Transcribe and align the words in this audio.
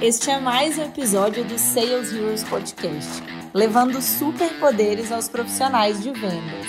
Este 0.00 0.30
é 0.30 0.38
mais 0.38 0.76
um 0.76 0.82
episódio 0.82 1.42
do 1.42 1.58
Sales 1.58 2.12
Heroes 2.12 2.44
Podcast, 2.44 3.22
levando 3.54 4.02
superpoderes 4.02 5.10
aos 5.10 5.26
profissionais 5.26 6.02
de 6.02 6.12
vendas. 6.12 6.66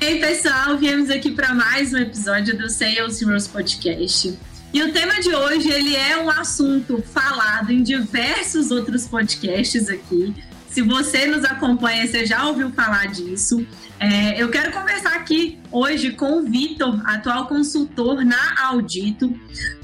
Ei, 0.00 0.20
pessoal, 0.20 0.78
viemos 0.78 1.10
aqui 1.10 1.32
para 1.32 1.52
mais 1.52 1.92
um 1.92 1.98
episódio 1.98 2.56
do 2.56 2.70
Sales 2.70 3.20
Heroes 3.20 3.48
Podcast. 3.48 4.38
E 4.72 4.82
o 4.84 4.92
tema 4.92 5.20
de 5.20 5.34
hoje 5.34 5.68
ele 5.68 5.96
é 5.96 6.16
um 6.22 6.30
assunto 6.30 7.02
falado 7.02 7.72
em 7.72 7.82
diversos 7.82 8.70
outros 8.70 9.08
podcasts 9.08 9.88
aqui. 9.88 10.32
Se 10.70 10.82
você 10.82 11.26
nos 11.26 11.44
acompanha, 11.44 12.06
você 12.06 12.24
já 12.24 12.46
ouviu 12.46 12.70
falar 12.70 13.08
disso. 13.08 13.66
É, 13.98 14.40
eu 14.40 14.50
quero 14.50 14.70
conversar 14.72 15.14
aqui 15.14 15.58
hoje 15.72 16.12
com 16.12 16.40
o 16.40 16.42
Vitor, 16.42 17.00
atual 17.08 17.46
consultor 17.46 18.22
na 18.24 18.54
Audito, 18.66 19.34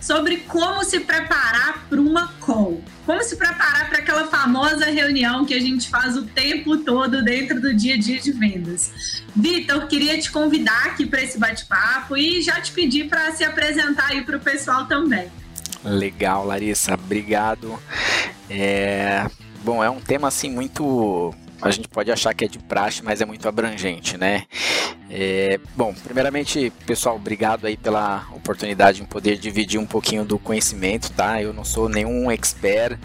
sobre 0.01 0.39
como 0.49 0.85
se 0.85 1.01
preparar 1.01 1.87
para 1.89 2.01
uma 2.01 2.29
call. 2.39 2.83
Como 3.07 3.23
se 3.23 3.37
preparar 3.37 3.89
para 3.89 3.99
aquela 3.99 4.27
famosa 4.27 4.85
reunião 4.85 5.47
que 5.47 5.55
a 5.55 5.61
gente 5.61 5.89
faz 5.89 6.17
o 6.17 6.25
tempo 6.27 6.77
todo 6.79 7.25
dentro 7.25 7.61
do 7.61 7.75
dia 7.75 7.95
a 7.95 7.99
dia 7.99 8.21
de 8.21 8.33
vendas. 8.33 9.23
Vitor, 9.35 9.87
queria 9.87 10.21
te 10.21 10.31
convidar 10.31 10.87
aqui 10.87 11.07
para 11.07 11.23
esse 11.23 11.39
bate-papo 11.39 12.17
e 12.17 12.43
já 12.43 12.61
te 12.61 12.71
pedir 12.71 13.09
para 13.09 13.33
se 13.33 13.45
apresentar 13.45 14.09
aí 14.09 14.23
para 14.23 14.37
o 14.37 14.41
pessoal 14.41 14.87
também. 14.87 15.29
Legal, 15.83 16.47
Larissa, 16.47 16.95
obrigado. 16.95 17.79
É, 18.49 19.27
bom, 19.65 19.83
é 19.83 19.89
um 19.89 20.01
tema 20.01 20.29
assim 20.29 20.51
muito 20.51 21.35
a 21.63 21.71
gente 21.71 21.89
pode 21.89 22.11
achar 22.11 22.35
que 22.35 22.45
é 22.45 22.49
de 22.49 22.59
praxe, 22.59 23.03
mas 23.03 23.21
é 23.21 23.25
muito 23.25 23.49
abrangente, 23.49 24.19
né? 24.19 24.45
É, 25.09 25.61
bom, 25.77 25.95
primeiramente, 25.95 26.73
pessoal, 26.85 27.17
obrigado 27.17 27.67
aí 27.67 27.77
pela 27.77 28.27
oportunidade 28.35 29.01
de 29.01 29.07
poder 29.07 29.37
dividir 29.37 29.79
um 29.79 29.87
pouquinho 29.87 30.25
do 30.25 30.39
conhecimento, 30.39 31.13
tá? 31.13 31.41
Eu 31.41 31.53
não 31.53 31.65
sou 31.65 31.89
nenhum 31.89 32.31
expert, 32.31 32.99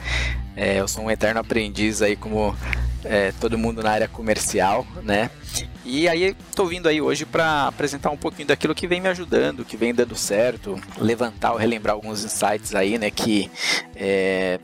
é, 0.55 0.79
eu 0.79 0.87
sou 0.87 1.03
um 1.03 1.11
eterno 1.11 1.39
aprendiz 1.39 2.01
aí 2.01 2.15
como 2.15 2.55
é, 3.03 3.31
todo 3.39 3.57
mundo 3.57 3.83
na 3.83 3.91
área 3.91 4.07
comercial, 4.07 4.87
né? 5.03 5.29
E 5.85 6.09
aí 6.09 6.35
estou 6.49 6.67
vindo 6.67 6.89
aí 6.89 6.99
hoje 6.99 7.25
para 7.25 7.67
apresentar 7.67 8.09
um 8.09 8.17
pouquinho 8.17 8.47
daquilo 8.47 8.73
que 8.73 8.87
vem 8.87 8.99
me 8.99 9.07
ajudando, 9.07 9.63
que 9.63 9.77
vem 9.77 9.93
dando 9.93 10.15
certo, 10.15 10.79
levantar 10.97 11.51
ou 11.51 11.57
relembrar 11.57 11.93
alguns 11.93 12.25
insights 12.25 12.73
aí, 12.73 12.97
né? 12.97 13.11
Que 13.11 13.51
é, 13.95 14.59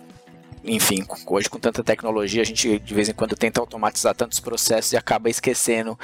enfim, 0.64 1.06
hoje 1.28 1.50
com 1.50 1.60
tanta 1.60 1.84
tecnologia, 1.84 2.42
a 2.42 2.46
gente 2.46 2.80
de 2.80 2.94
vez 2.94 3.10
em 3.10 3.14
quando 3.14 3.36
tenta 3.36 3.60
automatizar 3.60 4.16
tantos 4.16 4.40
processos 4.40 4.94
e 4.94 4.98
acaba 4.98 5.30
esquecendo, 5.30 5.98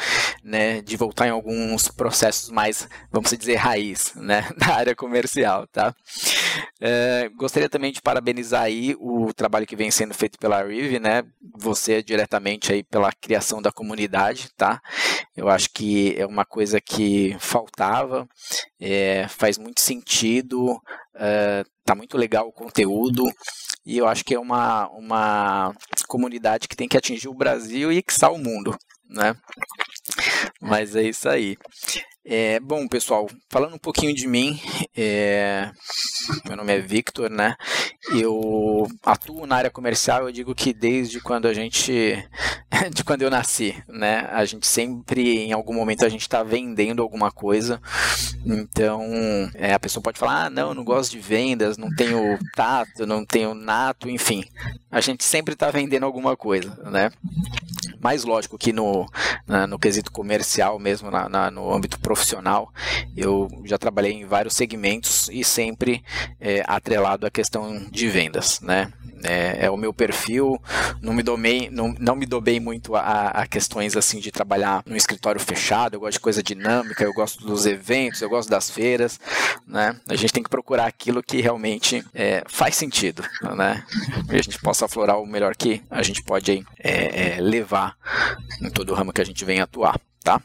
né, 0.43 0.81
de 0.81 0.97
voltar 0.97 1.27
em 1.27 1.31
alguns 1.31 1.87
processos 1.87 2.49
mais, 2.49 2.87
vamos 3.11 3.31
dizer, 3.31 3.55
raiz, 3.55 4.13
né, 4.15 4.49
da 4.57 4.75
área 4.75 4.95
comercial, 4.95 5.65
tá? 5.67 5.95
É, 6.81 7.29
gostaria 7.35 7.69
também 7.69 7.91
de 7.91 8.01
parabenizar 8.01 8.63
aí 8.63 8.95
o 8.99 9.33
trabalho 9.33 9.67
que 9.67 9.75
vem 9.75 9.91
sendo 9.91 10.13
feito 10.13 10.37
pela 10.37 10.61
Rive, 10.63 10.99
né, 10.99 11.23
você 11.57 12.03
diretamente 12.03 12.71
aí 12.73 12.83
pela 12.83 13.11
criação 13.11 13.61
da 13.61 13.71
comunidade, 13.71 14.49
tá? 14.57 14.81
Eu 15.35 15.47
acho 15.47 15.69
que 15.71 16.15
é 16.17 16.25
uma 16.25 16.43
coisa 16.43 16.81
que 16.81 17.35
faltava, 17.39 18.27
é, 18.79 19.25
faz 19.29 19.57
muito 19.57 19.79
sentido, 19.79 20.81
é, 21.15 21.63
tá 21.85 21.95
muito 21.95 22.17
legal 22.17 22.47
o 22.47 22.53
conteúdo, 22.53 23.23
e 23.85 23.97
eu 23.97 24.07
acho 24.07 24.23
que 24.23 24.35
é 24.35 24.39
uma, 24.39 24.87
uma 24.89 25.75
comunidade 26.07 26.67
que 26.67 26.75
tem 26.75 26.87
que 26.87 26.97
atingir 26.97 27.27
o 27.27 27.33
Brasil 27.33 27.91
e 27.91 28.01
que 28.01 28.13
o 28.29 28.37
mundo, 28.37 28.77
né? 29.09 29.35
Mas 30.61 30.95
é 30.95 31.03
isso 31.03 31.27
aí. 31.29 31.57
É, 32.31 32.59
bom, 32.59 32.87
pessoal, 32.87 33.27
falando 33.49 33.73
um 33.73 33.79
pouquinho 33.79 34.13
de 34.13 34.27
mim, 34.27 34.61
é, 34.95 35.71
meu 36.45 36.55
nome 36.55 36.71
é 36.71 36.79
Victor, 36.79 37.27
né? 37.27 37.55
Eu 38.13 38.87
atuo 39.03 39.47
na 39.47 39.55
área 39.55 39.71
comercial, 39.71 40.27
eu 40.27 40.31
digo 40.31 40.53
que 40.53 40.71
desde 40.71 41.19
quando 41.19 41.47
a 41.47 41.55
gente, 41.55 42.23
de 42.93 43.03
quando 43.03 43.23
eu 43.23 43.31
nasci, 43.31 43.75
né? 43.87 44.29
A 44.31 44.45
gente 44.45 44.67
sempre, 44.67 45.39
em 45.39 45.53
algum 45.53 45.73
momento, 45.73 46.05
a 46.05 46.09
gente 46.09 46.21
está 46.21 46.43
vendendo 46.43 47.01
alguma 47.01 47.31
coisa. 47.31 47.81
Então, 48.45 49.01
é, 49.55 49.73
a 49.73 49.79
pessoa 49.79 50.03
pode 50.03 50.19
falar, 50.19 50.45
ah, 50.45 50.49
não, 50.51 50.75
não 50.75 50.83
gosto 50.83 51.13
de 51.13 51.19
vendas, 51.19 51.79
não 51.79 51.89
tenho 51.89 52.37
tato, 52.55 53.07
não 53.07 53.25
tenho 53.25 53.55
nato, 53.55 54.07
enfim. 54.07 54.43
A 54.91 55.01
gente 55.01 55.23
sempre 55.23 55.55
está 55.55 55.71
vendendo 55.71 56.05
alguma 56.05 56.37
coisa, 56.37 56.75
né? 56.91 57.09
Mais 58.01 58.23
lógico 58.23 58.57
que 58.57 58.71
no, 58.71 59.05
na, 59.47 59.67
no 59.67 59.77
quesito 59.77 60.11
comercial 60.11 60.79
mesmo, 60.79 61.11
na, 61.11 61.27
na, 61.27 61.51
no 61.51 61.73
âmbito 61.73 61.99
profissional, 61.99 62.71
eu 63.15 63.49
já 63.65 63.77
trabalhei 63.77 64.13
em 64.13 64.25
vários 64.25 64.55
segmentos 64.55 65.29
e 65.31 65.43
sempre 65.43 66.03
é, 66.39 66.63
atrelado 66.67 67.25
à 67.25 67.31
questão 67.31 67.77
de 67.91 68.07
vendas, 68.07 68.61
né? 68.61 68.91
É, 69.23 69.65
é, 69.65 69.69
o 69.69 69.75
meu 69.75 69.93
perfil, 69.93 70.61
não 71.01 71.13
me 71.13 71.21
domei, 71.21 71.69
não, 71.69 71.93
não 71.99 72.15
me 72.15 72.25
dou 72.25 72.39
bem 72.39 72.59
muito 72.59 72.95
a, 72.95 73.27
a, 73.27 73.47
questões 73.47 73.97
assim 73.97 74.19
de 74.19 74.31
trabalhar 74.31 74.81
no 74.85 74.95
escritório 74.95 75.41
fechado, 75.41 75.95
eu 75.95 75.99
gosto 75.99 76.13
de 76.13 76.19
coisa 76.21 76.41
dinâmica, 76.41 77.03
eu 77.03 77.13
gosto 77.13 77.45
dos 77.45 77.65
eventos, 77.65 78.21
eu 78.21 78.29
gosto 78.29 78.49
das 78.49 78.69
feiras, 78.69 79.19
né? 79.67 79.99
A 80.07 80.15
gente 80.15 80.31
tem 80.31 80.43
que 80.43 80.49
procurar 80.49 80.85
aquilo 80.85 81.21
que 81.21 81.41
realmente 81.41 82.03
é, 82.13 82.43
faz 82.47 82.75
sentido, 82.75 83.23
né? 83.57 83.83
A 84.29 84.41
gente 84.41 84.59
possa 84.59 84.85
aflorar 84.85 85.19
o 85.19 85.25
melhor 85.25 85.55
que 85.55 85.81
a 85.89 86.01
gente 86.01 86.23
pode 86.23 86.65
é, 86.81 87.35
é 87.35 87.41
em 88.61 88.69
todo 88.69 88.91
o 88.91 88.95
ramo 88.95 89.13
que 89.13 89.21
a 89.21 89.25
gente 89.25 89.43
vem 89.45 89.59
atuar, 89.59 89.99
tá? 90.23 90.41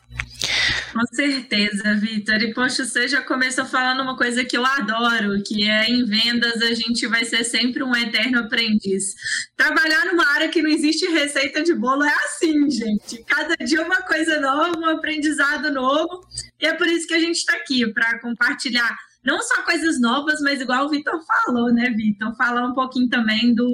Com 0.93 1.05
certeza, 1.07 1.95
Vitor. 1.95 2.37
E 2.37 2.55
poxa, 2.55 2.85
você 2.85 3.09
já 3.09 3.21
começou 3.21 3.65
falando 3.65 4.01
uma 4.01 4.17
coisa 4.17 4.45
que 4.45 4.57
eu 4.57 4.65
adoro, 4.65 5.43
que 5.43 5.69
é 5.69 5.91
em 5.91 6.05
vendas 6.05 6.63
a 6.63 6.73
gente 6.73 7.07
vai 7.09 7.25
ser 7.25 7.43
sempre 7.43 7.83
um 7.83 7.95
eterno 7.97 8.41
aprendiz. 8.41 9.15
Trabalhar 9.57 10.07
numa 10.07 10.25
área 10.35 10.49
que 10.49 10.63
não 10.63 10.71
existe 10.71 11.07
receita 11.07 11.63
de 11.63 11.75
bolo 11.75 12.05
é 12.05 12.15
assim, 12.25 12.71
gente. 12.71 13.25
Cada 13.25 13.57
dia 13.57 13.83
uma 13.83 14.03
coisa 14.03 14.41
nova, 14.41 14.79
um 14.79 14.87
aprendizado 14.87 15.73
novo. 15.73 16.21
E 16.61 16.67
é 16.67 16.75
por 16.75 16.87
isso 16.87 17.09
que 17.09 17.15
a 17.15 17.21
gente 17.21 17.37
está 17.39 17.55
aqui, 17.55 17.93
para 17.93 18.21
compartilhar 18.21 18.97
não 19.25 19.41
só 19.41 19.63
coisas 19.63 20.01
novas, 20.01 20.41
mas 20.41 20.61
igual 20.61 20.87
o 20.87 20.91
Vitor 20.91 21.19
falou, 21.25 21.73
né, 21.73 21.91
Vitor? 21.91 22.37
Falar 22.37 22.67
um 22.67 22.75
pouquinho 22.75 23.09
também 23.09 23.55
do, 23.55 23.71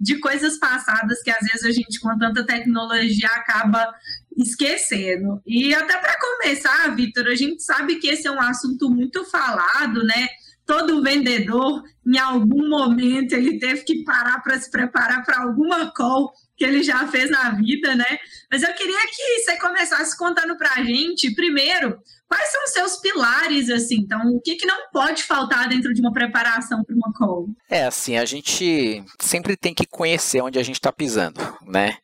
de 0.00 0.18
coisas 0.18 0.58
passadas 0.58 1.22
que 1.22 1.30
às 1.30 1.40
vezes 1.40 1.64
a 1.64 1.70
gente, 1.70 2.00
com 2.00 2.18
tanta 2.18 2.44
tecnologia, 2.44 3.28
acaba 3.28 3.94
esquecendo. 4.36 5.40
E 5.46 5.74
até 5.74 5.96
para 5.96 6.18
começar, 6.18 6.94
Vitor, 6.94 7.26
a 7.26 7.34
gente 7.34 7.62
sabe 7.62 7.96
que 7.96 8.08
esse 8.08 8.26
é 8.26 8.30
um 8.30 8.40
assunto 8.40 8.90
muito 8.90 9.24
falado, 9.24 10.02
né? 10.02 10.28
Todo 10.66 11.02
vendedor, 11.02 11.82
em 12.06 12.18
algum 12.18 12.68
momento, 12.68 13.34
ele 13.34 13.58
teve 13.58 13.82
que 13.82 14.04
parar 14.04 14.42
para 14.42 14.58
se 14.58 14.70
preparar 14.70 15.24
para 15.24 15.42
alguma 15.42 15.92
call 15.92 16.32
que 16.56 16.64
ele 16.64 16.82
já 16.82 17.06
fez 17.08 17.30
na 17.30 17.50
vida, 17.50 17.94
né? 17.94 18.18
Mas 18.50 18.62
eu 18.62 18.72
queria 18.74 19.06
que 19.06 19.40
você 19.40 19.58
começasse 19.58 20.16
contando 20.16 20.56
para 20.56 20.74
a 20.74 20.84
gente, 20.84 21.34
primeiro, 21.34 21.98
Quais 22.30 22.52
são 22.52 22.62
os 22.62 22.70
seus 22.70 22.96
pilares, 22.98 23.68
assim? 23.70 23.96
Então, 23.96 24.20
o 24.28 24.40
que, 24.40 24.54
que 24.54 24.64
não 24.64 24.88
pode 24.92 25.24
faltar 25.24 25.68
dentro 25.68 25.92
de 25.92 26.00
uma 26.00 26.12
preparação 26.12 26.84
para 26.84 26.94
uma 26.94 27.12
call? 27.12 27.48
É, 27.68 27.82
assim, 27.82 28.16
a 28.16 28.24
gente 28.24 29.02
sempre 29.18 29.56
tem 29.56 29.74
que 29.74 29.84
conhecer 29.84 30.40
onde 30.40 30.56
a 30.56 30.62
gente 30.62 30.76
está 30.76 30.92
pisando, 30.92 31.40
né? 31.66 31.96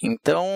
Então, 0.00 0.46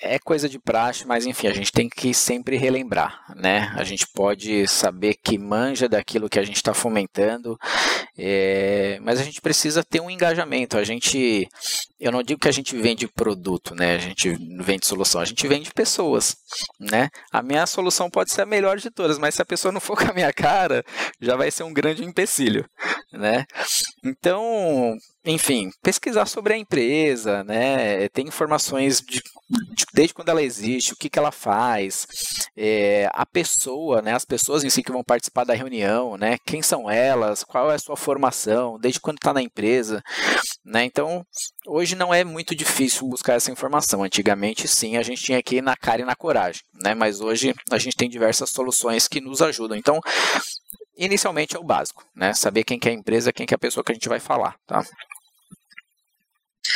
é 0.00 0.18
coisa 0.18 0.48
de 0.48 0.58
praxe, 0.58 1.06
mas 1.06 1.26
enfim, 1.26 1.48
a 1.48 1.52
gente 1.52 1.70
tem 1.70 1.86
que 1.86 2.14
sempre 2.14 2.56
relembrar, 2.56 3.26
né? 3.36 3.70
A 3.76 3.84
gente 3.84 4.06
pode 4.06 4.66
saber 4.66 5.16
que 5.22 5.36
manja 5.36 5.86
daquilo 5.86 6.28
que 6.28 6.38
a 6.38 6.44
gente 6.44 6.56
está 6.56 6.72
fomentando, 6.72 7.58
é... 8.18 8.98
mas 9.02 9.20
a 9.20 9.22
gente 9.22 9.40
precisa 9.40 9.84
ter 9.84 10.00
um 10.00 10.10
engajamento. 10.10 10.78
A 10.78 10.84
gente, 10.84 11.46
eu 11.98 12.12
não 12.12 12.22
digo 12.22 12.40
que 12.40 12.48
a 12.48 12.52
gente 12.52 12.76
vende 12.76 13.08
produto, 13.08 13.74
né? 13.74 13.94
A 13.94 13.98
gente 13.98 14.30
vende 14.60 14.86
solução, 14.86 15.20
a 15.20 15.24
gente 15.24 15.46
vende 15.46 15.72
pessoas, 15.72 16.36
né? 16.80 17.08
A 17.32 17.42
minha 17.42 17.66
solução 17.66 18.10
pode 18.10 18.30
ser 18.30 18.42
a 18.42 18.46
melhor 18.46 18.78
de 18.78 18.90
todas, 18.90 19.18
mas 19.18 19.34
se 19.34 19.42
a 19.42 19.46
pessoa 19.46 19.72
não 19.72 19.80
for 19.80 19.96
com 19.96 20.10
a 20.10 20.14
minha 20.14 20.32
cara, 20.32 20.84
já 21.20 21.36
vai 21.36 21.50
ser 21.50 21.62
um 21.62 21.72
grande 21.72 22.04
empecilho, 22.04 22.68
né? 23.12 23.44
Então, 24.04 24.96
enfim, 25.26 25.72
pesquisar 25.82 26.26
sobre 26.26 26.54
a 26.54 26.56
empresa, 26.56 27.42
né? 27.42 28.08
Tem 28.10 28.28
informações 28.28 29.00
de, 29.00 29.16
de, 29.16 29.84
desde 29.92 30.14
quando 30.14 30.28
ela 30.28 30.42
existe, 30.42 30.92
o 30.92 30.96
que, 30.96 31.10
que 31.10 31.18
ela 31.18 31.32
faz, 31.32 32.06
é, 32.56 33.08
a 33.12 33.26
pessoa, 33.26 34.00
né? 34.00 34.14
As 34.14 34.24
pessoas 34.24 34.62
em 34.62 34.70
si 34.70 34.84
que 34.84 34.92
vão 34.92 35.02
participar 35.02 35.42
da 35.42 35.52
reunião, 35.52 36.16
né? 36.16 36.38
Quem 36.46 36.62
são 36.62 36.88
elas? 36.88 37.42
Qual 37.42 37.72
é 37.72 37.74
a 37.74 37.78
sua 37.78 37.96
formação? 37.96 38.78
Desde 38.78 39.00
quando 39.00 39.16
está 39.16 39.32
na 39.32 39.42
empresa, 39.42 40.00
né? 40.64 40.84
Então, 40.84 41.26
hoje 41.66 41.96
não 41.96 42.14
é 42.14 42.22
muito 42.22 42.54
difícil 42.54 43.08
buscar 43.08 43.34
essa 43.34 43.50
informação. 43.50 44.04
Antigamente, 44.04 44.68
sim, 44.68 44.96
a 44.96 45.02
gente 45.02 45.24
tinha 45.24 45.42
que 45.42 45.56
ir 45.56 45.62
na 45.62 45.76
cara 45.76 46.02
e 46.02 46.04
na 46.04 46.14
coragem, 46.14 46.62
né? 46.72 46.94
Mas 46.94 47.20
hoje 47.20 47.52
a 47.72 47.78
gente 47.78 47.96
tem 47.96 48.08
diversas 48.08 48.50
soluções 48.50 49.08
que 49.08 49.20
nos 49.20 49.42
ajudam. 49.42 49.76
Então, 49.76 50.00
inicialmente 50.96 51.56
é 51.56 51.58
o 51.58 51.64
básico, 51.64 52.04
né? 52.14 52.32
Saber 52.32 52.62
quem 52.62 52.78
que 52.78 52.88
é 52.88 52.92
a 52.92 52.94
empresa, 52.94 53.32
quem 53.32 53.44
que 53.44 53.52
é 53.54 53.56
a 53.56 53.58
pessoa 53.58 53.82
que 53.82 53.90
a 53.90 53.94
gente 53.94 54.08
vai 54.08 54.20
falar, 54.20 54.54
tá? 54.66 54.84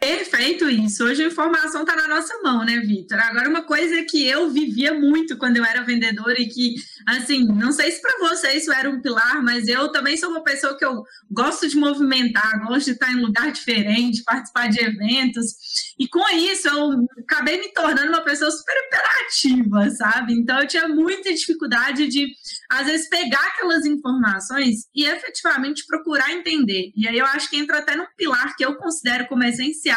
Perfeito 0.00 0.70
isso. 0.70 1.02
Hoje 1.02 1.24
a 1.24 1.26
informação 1.26 1.80
está 1.80 1.96
na 1.96 2.06
nossa 2.06 2.32
mão, 2.40 2.64
né, 2.64 2.78
Vitor? 2.78 3.18
Agora, 3.18 3.48
uma 3.48 3.62
coisa 3.62 4.04
que 4.04 4.24
eu 4.24 4.48
vivia 4.48 4.94
muito 4.94 5.36
quando 5.36 5.56
eu 5.56 5.64
era 5.64 5.82
vendedora 5.82 6.40
e 6.40 6.46
que, 6.46 6.76
assim, 7.04 7.44
não 7.44 7.72
sei 7.72 7.90
se 7.90 8.00
para 8.00 8.16
você 8.20 8.52
isso 8.52 8.72
era 8.72 8.88
um 8.88 9.02
pilar, 9.02 9.42
mas 9.42 9.66
eu 9.66 9.90
também 9.90 10.16
sou 10.16 10.30
uma 10.30 10.44
pessoa 10.44 10.78
que 10.78 10.84
eu 10.84 11.02
gosto 11.28 11.68
de 11.68 11.76
movimentar, 11.76 12.64
gosto 12.64 12.84
de 12.84 12.90
estar 12.92 13.10
em 13.10 13.20
lugar 13.20 13.50
diferente, 13.50 14.22
participar 14.22 14.68
de 14.68 14.80
eventos. 14.84 15.46
E 15.98 16.06
com 16.06 16.28
isso, 16.30 16.68
eu 16.68 17.04
acabei 17.24 17.58
me 17.58 17.72
tornando 17.72 18.10
uma 18.10 18.22
pessoa 18.22 18.52
super 18.52 18.76
operativa, 18.86 19.90
sabe? 19.90 20.32
Então, 20.32 20.60
eu 20.60 20.68
tinha 20.68 20.86
muita 20.86 21.34
dificuldade 21.34 22.06
de, 22.06 22.28
às 22.70 22.86
vezes, 22.86 23.08
pegar 23.08 23.44
aquelas 23.48 23.84
informações 23.84 24.86
e 24.94 25.06
efetivamente 25.06 25.84
procurar 25.88 26.30
entender. 26.30 26.92
E 26.94 27.08
aí 27.08 27.18
eu 27.18 27.26
acho 27.26 27.50
que 27.50 27.56
entra 27.56 27.78
até 27.78 27.96
num 27.96 28.06
pilar 28.16 28.54
que 28.56 28.64
eu 28.64 28.76
considero 28.76 29.26
como 29.26 29.42
essencial, 29.42 29.87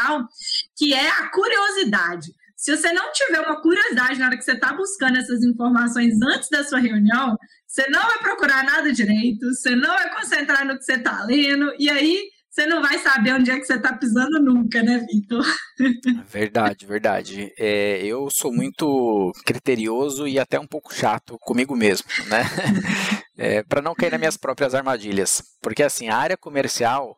que 0.76 0.94
é 0.94 1.10
a 1.10 1.30
curiosidade. 1.30 2.32
Se 2.56 2.76
você 2.76 2.94
não 2.94 3.12
tiver 3.12 3.40
uma 3.40 3.60
curiosidade 3.60 4.20
na 4.20 4.28
hora 4.28 4.38
que 4.38 4.44
você 4.44 4.52
está 4.52 4.72
buscando 4.72 5.18
essas 5.18 5.44
informações 5.44 6.14
antes 6.22 6.48
da 6.50 6.64
sua 6.64 6.80
reunião, 6.80 7.36
você 7.68 7.90
não 7.90 8.02
vai 8.02 8.20
procurar 8.20 8.64
nada 8.64 8.92
direito, 8.92 9.52
você 9.54 9.76
não 9.76 9.90
vai 9.90 10.14
concentrar 10.14 10.66
no 10.66 10.78
que 10.78 10.84
você 10.84 10.94
está 10.94 11.24
lendo, 11.24 11.74
e 11.80 11.90
aí 11.90 12.30
você 12.52 12.66
não 12.66 12.82
vai 12.82 13.00
saber 13.00 13.34
onde 13.34 13.50
é 13.50 13.58
que 13.58 13.66
você 13.66 13.76
está 13.76 13.94
pisando 13.94 14.38
nunca, 14.42 14.84
né, 14.84 15.06
Vitor? 15.10 15.46
Verdade, 16.28 16.86
verdade. 16.86 17.54
É, 17.58 18.06
eu 18.06 18.30
sou 18.30 18.54
muito 18.54 19.32
criterioso 19.46 20.28
e 20.28 20.38
até 20.38 20.60
um 20.60 20.68
pouco 20.68 20.94
chato 20.94 21.38
comigo 21.40 21.76
mesmo, 21.76 22.08
né? 22.28 22.44
É, 23.38 23.64
para 23.64 23.82
não 23.82 23.96
cair 23.96 24.12
nas 24.12 24.20
minhas 24.20 24.38
próprias 24.38 24.76
armadilhas. 24.76 25.42
Porque, 25.64 25.82
assim, 25.82 26.10
a 26.10 26.16
área 26.16 26.38
comercial 26.38 27.18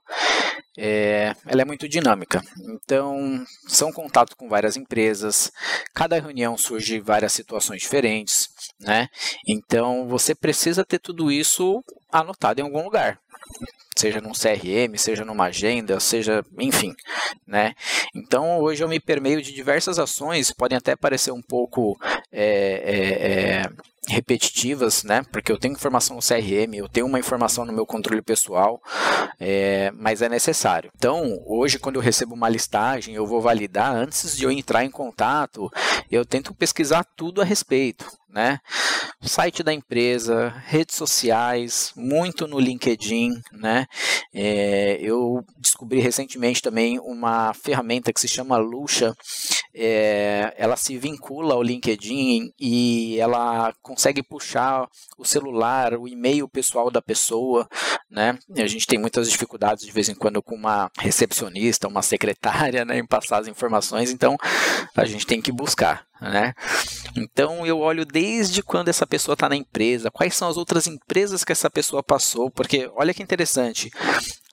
é, 0.77 1.35
ela 1.45 1.61
é 1.61 1.65
muito 1.65 1.87
dinâmica. 1.87 2.41
Então, 2.67 3.43
são 3.67 3.91
contatos 3.91 4.33
com 4.35 4.49
várias 4.49 4.75
empresas, 4.75 5.51
cada 5.93 6.19
reunião 6.19 6.57
surge 6.57 6.99
várias 6.99 7.33
situações 7.33 7.81
diferentes, 7.81 8.49
né? 8.79 9.07
Então, 9.47 10.07
você 10.07 10.33
precisa 10.33 10.85
ter 10.85 10.99
tudo 10.99 11.31
isso 11.31 11.83
anotado 12.11 12.59
em 12.59 12.63
algum 12.63 12.83
lugar 12.83 13.19
seja 13.95 14.19
num 14.19 14.31
CRM, 14.31 14.97
seja 14.97 15.23
numa 15.23 15.45
agenda, 15.45 15.99
seja, 15.99 16.43
enfim, 16.57 16.95
né? 17.45 17.73
Então 18.15 18.59
hoje 18.59 18.83
eu 18.83 18.89
me 18.89 18.99
permeio 18.99 19.41
de 19.41 19.53
diversas 19.53 19.99
ações, 19.99 20.51
podem 20.51 20.77
até 20.77 20.95
parecer 20.95 21.31
um 21.31 21.41
pouco 21.41 21.97
é, 22.31 22.81
é, 22.83 23.61
é, 23.61 23.69
repetitivas, 24.07 25.03
né? 25.03 25.23
Porque 25.31 25.51
eu 25.51 25.57
tenho 25.57 25.73
informação 25.73 26.15
no 26.15 26.21
CRM, 26.21 26.75
eu 26.75 26.89
tenho 26.89 27.05
uma 27.05 27.19
informação 27.19 27.65
no 27.65 27.73
meu 27.73 27.85
controle 27.85 28.21
pessoal, 28.21 28.81
é, 29.39 29.91
mas 29.91 30.21
é 30.21 30.29
necessário. 30.29 30.91
Então, 30.95 31.41
hoje, 31.45 31.79
quando 31.79 31.95
eu 31.95 32.01
recebo 32.01 32.33
uma 32.35 32.50
listagem, 32.50 33.15
eu 33.15 33.25
vou 33.25 33.41
validar 33.41 33.95
antes 33.95 34.35
de 34.35 34.44
eu 34.44 34.51
entrar 34.51 34.83
em 34.83 34.91
contato, 34.91 35.71
eu 36.11 36.25
tento 36.25 36.53
pesquisar 36.53 37.05
tudo 37.15 37.41
a 37.41 37.45
respeito, 37.45 38.05
né? 38.29 38.59
Site 39.21 39.63
da 39.63 39.73
empresa, 39.73 40.50
redes 40.65 40.95
sociais, 40.95 41.94
muito 41.95 42.45
no 42.47 42.59
LinkedIn, 42.59 43.31
né? 43.53 43.85
É, 44.33 44.97
eu 45.01 45.45
descobri 45.59 46.00
recentemente 46.00 46.61
também 46.61 47.00
uma 47.00 47.53
ferramenta 47.53 48.11
que 48.11 48.19
se 48.19 48.27
chama 48.27 48.57
Lucha. 48.57 49.15
É, 49.73 50.53
ela 50.57 50.75
se 50.75 50.97
vincula 50.97 51.53
ao 51.53 51.63
LinkedIn 51.63 52.51
e 52.59 53.17
ela 53.19 53.73
consegue 53.93 54.23
puxar 54.23 54.87
o 55.17 55.23
celular, 55.23 55.93
o 55.93 56.07
e-mail 56.07 56.47
pessoal 56.47 56.89
da 56.89 57.01
pessoa, 57.01 57.67
né? 58.09 58.37
A 58.57 58.67
gente 58.67 58.87
tem 58.87 58.99
muitas 58.99 59.29
dificuldades 59.29 59.85
de 59.85 59.91
vez 59.91 60.09
em 60.09 60.15
quando 60.15 60.41
com 60.41 60.55
uma 60.55 60.91
recepcionista, 60.99 61.87
uma 61.87 62.01
secretária, 62.01 62.83
né, 62.83 62.97
em 62.97 63.05
passar 63.05 63.39
as 63.39 63.47
informações, 63.47 64.11
então 64.11 64.35
a 64.95 65.05
gente 65.05 65.27
tem 65.27 65.41
que 65.41 65.51
buscar, 65.51 66.05
né? 66.19 66.53
Então 67.15 67.65
eu 67.65 67.79
olho 67.79 68.05
desde 68.05 68.63
quando 68.63 68.89
essa 68.89 69.05
pessoa 69.05 69.33
está 69.33 69.47
na 69.47 69.55
empresa, 69.55 70.09
quais 70.11 70.35
são 70.35 70.47
as 70.47 70.57
outras 70.57 70.87
empresas 70.87 71.43
que 71.43 71.51
essa 71.51 71.69
pessoa 71.69 72.01
passou, 72.01 72.49
porque 72.49 72.89
olha 72.95 73.13
que 73.13 73.21
interessante, 73.21 73.91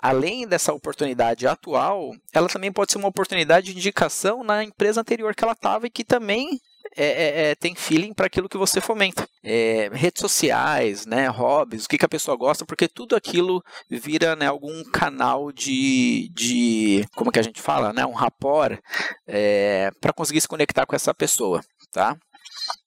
além 0.00 0.46
dessa 0.46 0.72
oportunidade 0.72 1.46
atual, 1.46 2.12
ela 2.32 2.48
também 2.48 2.70
pode 2.70 2.92
ser 2.92 2.98
uma 2.98 3.08
oportunidade 3.08 3.72
de 3.72 3.78
indicação 3.78 4.44
na 4.44 4.62
empresa 4.62 5.00
anterior 5.00 5.34
que 5.34 5.44
ela 5.44 5.54
estava 5.54 5.86
e 5.86 5.90
que 5.90 6.04
também 6.04 6.60
é, 6.96 7.04
é, 7.04 7.50
é, 7.50 7.54
tem 7.54 7.74
feeling 7.74 8.12
para 8.12 8.26
aquilo 8.26 8.48
que 8.48 8.58
você 8.58 8.80
fomenta. 8.80 9.28
É, 9.42 9.90
redes 9.92 10.20
sociais, 10.20 11.06
né, 11.06 11.28
hobbies, 11.28 11.84
o 11.84 11.88
que, 11.88 11.96
que, 11.96 12.04
a 12.04 12.08
pessoa 12.08 12.36
gosta, 12.36 12.64
porque 12.66 12.88
tudo 12.88 13.16
aquilo 13.16 13.62
vira 13.88 14.36
né, 14.36 14.46
algum 14.46 14.84
canal 14.84 15.50
de, 15.50 16.30
de, 16.34 17.04
como 17.14 17.32
que 17.32 17.38
a 17.38 17.42
gente 17.42 17.60
fala, 17.60 17.92
né, 17.92 18.04
um 18.04 18.12
rapport 18.12 18.78
é, 19.26 19.90
para 20.00 20.12
conseguir 20.12 20.40
se 20.40 20.48
conectar 20.48 20.84
com 20.84 20.94
essa 20.94 21.14
pessoa, 21.14 21.62
tá? 21.92 22.16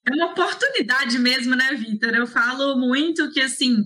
É 0.06 0.14
uma 0.14 0.32
oportunidade 0.32 1.18
mesmo, 1.18 1.54
né, 1.56 1.74
Vitor? 1.74 2.14
Eu 2.14 2.26
falo 2.26 2.76
muito 2.76 3.30
que, 3.30 3.40
assim, 3.40 3.76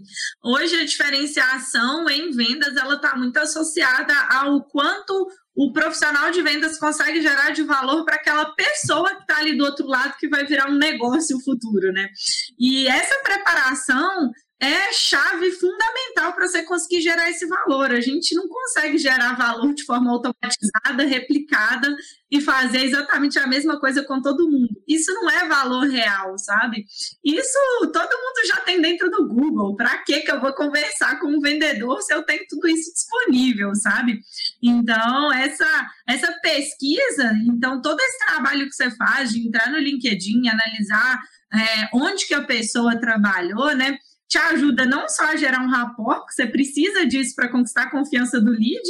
hoje 0.42 0.74
a 0.76 0.84
diferenciação 0.84 2.08
em 2.08 2.30
vendas, 2.30 2.76
ela 2.76 2.96
está 2.96 3.16
muito 3.16 3.36
associada 3.38 4.14
ao 4.30 4.62
quanto 4.64 5.28
o 5.58 5.72
profissional 5.72 6.30
de 6.30 6.40
vendas 6.40 6.78
consegue 6.78 7.20
gerar 7.20 7.50
de 7.50 7.64
valor 7.64 8.04
para 8.04 8.14
aquela 8.14 8.44
pessoa 8.54 9.12
que 9.16 9.22
está 9.22 9.38
ali 9.38 9.58
do 9.58 9.64
outro 9.64 9.88
lado, 9.88 10.16
que 10.16 10.28
vai 10.28 10.46
virar 10.46 10.70
um 10.70 10.78
negócio 10.78 11.36
futuro, 11.40 11.92
né? 11.92 12.08
E 12.56 12.86
essa 12.86 13.16
preparação 13.24 14.30
é 14.60 14.92
chave 14.92 15.52
fundamental 15.52 16.32
para 16.32 16.46
você 16.46 16.62
conseguir 16.62 17.00
gerar 17.00 17.30
esse 17.30 17.46
valor. 17.46 17.90
A 17.92 18.00
gente 18.00 18.34
não 18.34 18.48
consegue 18.48 18.98
gerar 18.98 19.36
valor 19.36 19.72
de 19.72 19.84
forma 19.84 20.12
automatizada, 20.12 21.04
replicada 21.04 21.94
e 22.30 22.40
fazer 22.40 22.84
exatamente 22.84 23.38
a 23.38 23.46
mesma 23.46 23.80
coisa 23.80 24.04
com 24.04 24.20
todo 24.20 24.50
mundo. 24.50 24.70
Isso 24.86 25.12
não 25.14 25.30
é 25.30 25.48
valor 25.48 25.88
real, 25.88 26.36
sabe? 26.38 26.84
Isso 27.24 27.58
todo 27.92 28.18
mundo 28.18 28.46
já 28.46 28.57
tem 28.78 28.82
dentro 28.82 29.10
do 29.10 29.26
Google. 29.26 29.76
Para 29.76 29.98
que 29.98 30.20
que 30.20 30.30
eu 30.30 30.40
vou 30.40 30.52
conversar 30.52 31.18
com 31.20 31.26
um 31.26 31.40
vendedor 31.40 32.00
se 32.02 32.14
eu 32.14 32.22
tenho 32.22 32.44
tudo 32.48 32.68
isso 32.68 32.92
disponível, 32.92 33.74
sabe? 33.74 34.20
Então, 34.62 35.32
essa 35.32 35.90
essa 36.06 36.32
pesquisa, 36.40 37.32
então 37.46 37.82
todo 37.82 38.00
esse 38.00 38.18
trabalho 38.26 38.66
que 38.66 38.74
você 38.74 38.90
faz 38.92 39.30
de 39.30 39.46
entrar 39.46 39.70
no 39.70 39.78
LinkedIn, 39.78 40.48
analisar 40.48 41.20
é, 41.52 41.88
onde 41.92 42.26
que 42.26 42.34
a 42.34 42.44
pessoa 42.44 43.00
trabalhou, 43.00 43.74
né? 43.74 43.98
te 44.28 44.36
ajuda 44.36 44.84
não 44.84 45.08
só 45.08 45.24
a 45.24 45.36
gerar 45.36 45.62
um 45.62 45.70
rapport, 45.70 46.18
porque 46.18 46.34
você 46.34 46.46
precisa 46.46 47.06
disso 47.06 47.34
para 47.34 47.48
conquistar 47.48 47.84
a 47.84 47.90
confiança 47.90 48.38
do 48.38 48.50
lead, 48.50 48.82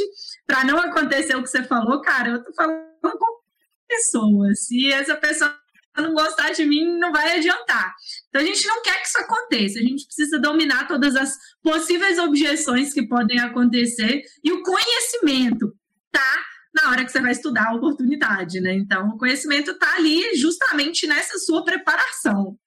para 0.45 0.65
não 0.65 0.77
acontecer 0.77 1.33
o 1.37 1.41
que 1.41 1.49
você 1.49 1.63
falou, 1.63 2.01
cara, 2.01 2.31
eu 2.31 2.43
tô 2.43 2.51
falando 2.51 2.83
com 3.01 3.39
pessoa, 3.87 4.53
se 4.53 4.91
essa 4.91 5.15
pessoa 5.15 5.57
não 5.97 6.13
gostar 6.13 6.51
de 6.51 6.65
mim, 6.65 6.97
não 6.97 7.11
vai 7.11 7.37
adiantar. 7.37 7.93
Então 8.29 8.41
a 8.41 8.45
gente 8.45 8.65
não 8.67 8.81
quer 8.81 9.01
que 9.01 9.07
isso 9.07 9.19
aconteça, 9.19 9.79
a 9.79 9.83
gente 9.83 10.05
precisa 10.05 10.39
dominar 10.39 10.87
todas 10.87 11.15
as 11.15 11.35
possíveis 11.61 12.17
objeções 12.17 12.93
que 12.93 13.07
podem 13.07 13.39
acontecer 13.39 14.21
e 14.43 14.51
o 14.51 14.63
conhecimento 14.63 15.73
tá 16.11 16.43
na 16.73 16.91
hora 16.91 17.03
que 17.03 17.11
você 17.11 17.19
vai 17.19 17.31
estudar 17.31 17.69
a 17.69 17.75
oportunidade, 17.75 18.61
né? 18.61 18.73
Então 18.73 19.09
o 19.09 19.17
conhecimento 19.17 19.77
tá 19.77 19.95
ali 19.95 20.35
justamente 20.35 21.07
nessa 21.07 21.37
sua 21.39 21.63
preparação. 21.63 22.57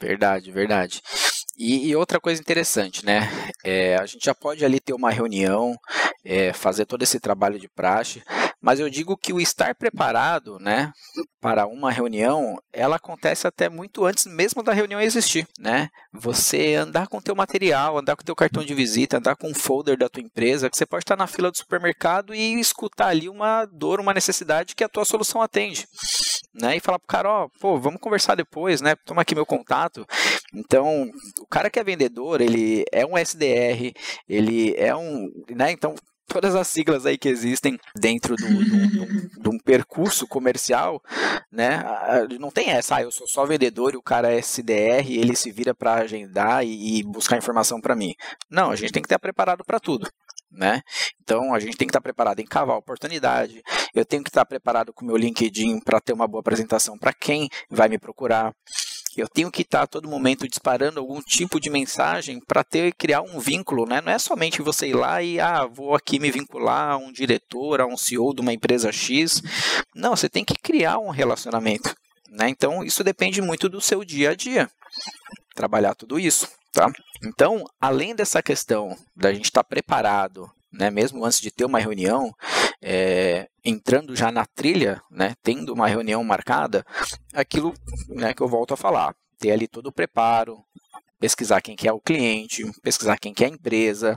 Verdade, 0.00 0.50
verdade. 0.52 1.00
E, 1.58 1.88
e, 1.88 1.96
outra 1.96 2.20
coisa 2.20 2.40
interessante, 2.40 3.04
né? 3.04 3.30
É, 3.64 3.96
a 3.96 4.04
gente 4.04 4.24
já 4.24 4.34
pode 4.34 4.62
ali 4.62 4.78
ter 4.78 4.92
uma 4.92 5.10
reunião, 5.10 5.74
é, 6.22 6.52
fazer 6.52 6.84
todo 6.84 7.02
esse 7.02 7.18
trabalho 7.18 7.58
de 7.58 7.66
praxe, 7.66 8.22
mas 8.66 8.80
eu 8.80 8.90
digo 8.90 9.16
que 9.16 9.32
o 9.32 9.40
estar 9.40 9.76
preparado, 9.76 10.58
né, 10.58 10.90
para 11.40 11.68
uma 11.68 11.92
reunião, 11.92 12.58
ela 12.72 12.96
acontece 12.96 13.46
até 13.46 13.68
muito 13.68 14.04
antes 14.04 14.26
mesmo 14.26 14.60
da 14.60 14.72
reunião 14.72 15.00
existir, 15.00 15.46
né? 15.56 15.88
Você 16.12 16.74
andar 16.74 17.06
com 17.06 17.20
teu 17.20 17.36
material, 17.36 17.96
andar 17.96 18.16
com 18.16 18.24
teu 18.24 18.34
cartão 18.34 18.64
de 18.64 18.74
visita, 18.74 19.18
andar 19.18 19.36
com 19.36 19.48
um 19.48 19.54
folder 19.54 19.96
da 19.96 20.08
tua 20.08 20.20
empresa, 20.20 20.68
que 20.68 20.76
você 20.76 20.84
pode 20.84 21.04
estar 21.04 21.14
na 21.14 21.28
fila 21.28 21.48
do 21.48 21.56
supermercado 21.56 22.34
e 22.34 22.58
escutar 22.58 23.06
ali 23.06 23.28
uma 23.28 23.64
dor, 23.66 24.00
uma 24.00 24.12
necessidade 24.12 24.74
que 24.74 24.82
a 24.82 24.88
tua 24.88 25.04
solução 25.04 25.40
atende 25.40 25.86
né? 26.60 26.76
E 26.76 26.80
falar 26.80 26.98
pro 26.98 27.06
cara, 27.06 27.28
ó, 27.28 27.48
pô, 27.60 27.78
vamos 27.78 28.00
conversar 28.00 28.34
depois, 28.34 28.80
né? 28.80 28.94
Toma 29.04 29.22
aqui 29.22 29.34
meu 29.34 29.44
contato. 29.44 30.06
Então, 30.54 31.10
o 31.40 31.46
cara 31.46 31.68
que 31.68 31.78
é 31.78 31.84
vendedor, 31.84 32.40
ele 32.40 32.84
é 32.90 33.04
um 33.04 33.16
SDR, 33.16 33.92
ele 34.28 34.74
é 34.76 34.96
um, 34.96 35.30
né? 35.50 35.70
Então, 35.70 35.94
todas 36.26 36.54
as 36.54 36.68
siglas 36.68 37.06
aí 37.06 37.16
que 37.16 37.28
existem 37.28 37.78
dentro 37.94 38.36
do, 38.36 38.46
do, 38.46 39.40
de 39.40 39.48
um 39.48 39.58
percurso 39.58 40.26
comercial, 40.26 41.00
né? 41.50 41.82
Não 42.38 42.50
tem 42.50 42.70
essa, 42.70 42.96
ah, 42.96 43.02
eu 43.02 43.10
sou 43.10 43.26
só 43.26 43.44
vendedor 43.44 43.94
e 43.94 43.96
o 43.96 44.02
cara 44.02 44.32
é 44.32 44.38
SDR, 44.38 45.10
ele 45.10 45.36
se 45.36 45.50
vira 45.50 45.74
para 45.74 45.94
agendar 45.94 46.64
e, 46.64 46.98
e 46.98 47.02
buscar 47.02 47.36
informação 47.36 47.80
para 47.80 47.96
mim. 47.96 48.14
Não, 48.50 48.70
a 48.70 48.76
gente 48.76 48.92
tem 48.92 49.02
que 49.02 49.06
estar 49.06 49.18
preparado 49.18 49.64
para 49.64 49.80
tudo 49.80 50.08
né? 50.50 50.80
Então 51.22 51.54
a 51.54 51.60
gente 51.60 51.76
tem 51.76 51.86
que 51.86 51.90
estar 51.90 52.00
preparado 52.00 52.40
em 52.40 52.46
cavar 52.46 52.76
oportunidade. 52.76 53.62
Eu 53.94 54.04
tenho 54.04 54.22
que 54.22 54.30
estar 54.30 54.44
preparado 54.44 54.92
com 54.92 55.04
o 55.04 55.08
meu 55.08 55.16
LinkedIn 55.16 55.80
para 55.80 56.00
ter 56.00 56.12
uma 56.12 56.26
boa 56.26 56.40
apresentação 56.40 56.98
para 56.98 57.12
quem 57.12 57.48
vai 57.70 57.88
me 57.88 57.98
procurar. 57.98 58.52
Eu 59.20 59.28
tenho 59.28 59.50
que 59.50 59.62
estar 59.62 59.82
a 59.82 59.86
todo 59.86 60.08
momento 60.08 60.48
disparando 60.48 61.00
algum 61.00 61.20
tipo 61.20 61.58
de 61.60 61.70
mensagem 61.70 62.40
para 62.40 62.62
ter 62.62 62.92
criar 62.94 63.22
um 63.22 63.38
vínculo, 63.38 63.86
né? 63.86 64.00
Não 64.00 64.12
é 64.12 64.18
somente 64.18 64.62
você 64.62 64.88
ir 64.88 64.94
lá 64.94 65.22
e 65.22 65.40
ah, 65.40 65.66
vou 65.66 65.94
aqui 65.94 66.18
me 66.18 66.30
vincular 66.30 66.92
a 66.92 66.96
um 66.96 67.12
diretor, 67.12 67.80
a 67.80 67.86
um 67.86 67.96
CEO 67.96 68.34
de 68.34 68.40
uma 68.40 68.52
empresa 68.52 68.92
X. 68.92 69.42
Não, 69.94 70.14
você 70.14 70.28
tem 70.28 70.44
que 70.44 70.54
criar 70.54 70.98
um 70.98 71.10
relacionamento, 71.10 71.94
né? 72.30 72.48
Então 72.48 72.84
isso 72.84 73.02
depende 73.02 73.40
muito 73.40 73.68
do 73.68 73.80
seu 73.80 74.04
dia 74.04 74.30
a 74.30 74.34
dia. 74.34 74.70
Trabalhar 75.54 75.94
tudo 75.94 76.18
isso, 76.18 76.48
tá? 76.72 76.90
Então, 77.24 77.64
além 77.80 78.14
dessa 78.14 78.42
questão 78.42 78.96
da 79.14 79.32
gente 79.32 79.46
estar 79.46 79.64
preparado 79.64 80.50
né, 80.78 80.90
mesmo 80.90 81.24
antes 81.24 81.40
de 81.40 81.50
ter 81.50 81.64
uma 81.64 81.78
reunião, 81.78 82.32
é, 82.82 83.48
entrando 83.64 84.14
já 84.14 84.30
na 84.30 84.44
trilha, 84.46 85.00
né, 85.10 85.34
tendo 85.42 85.72
uma 85.72 85.88
reunião 85.88 86.22
marcada, 86.22 86.84
aquilo 87.34 87.74
né, 88.08 88.34
que 88.34 88.42
eu 88.42 88.48
volto 88.48 88.74
a 88.74 88.76
falar, 88.76 89.14
ter 89.38 89.50
ali 89.50 89.66
todo 89.66 89.88
o 89.88 89.92
preparo, 89.92 90.58
pesquisar 91.18 91.60
quem 91.60 91.76
que 91.76 91.88
é 91.88 91.92
o 91.92 92.00
cliente, 92.00 92.62
pesquisar 92.82 93.18
quem 93.18 93.32
que 93.32 93.44
é 93.44 93.46
a 93.46 93.50
empresa, 93.50 94.16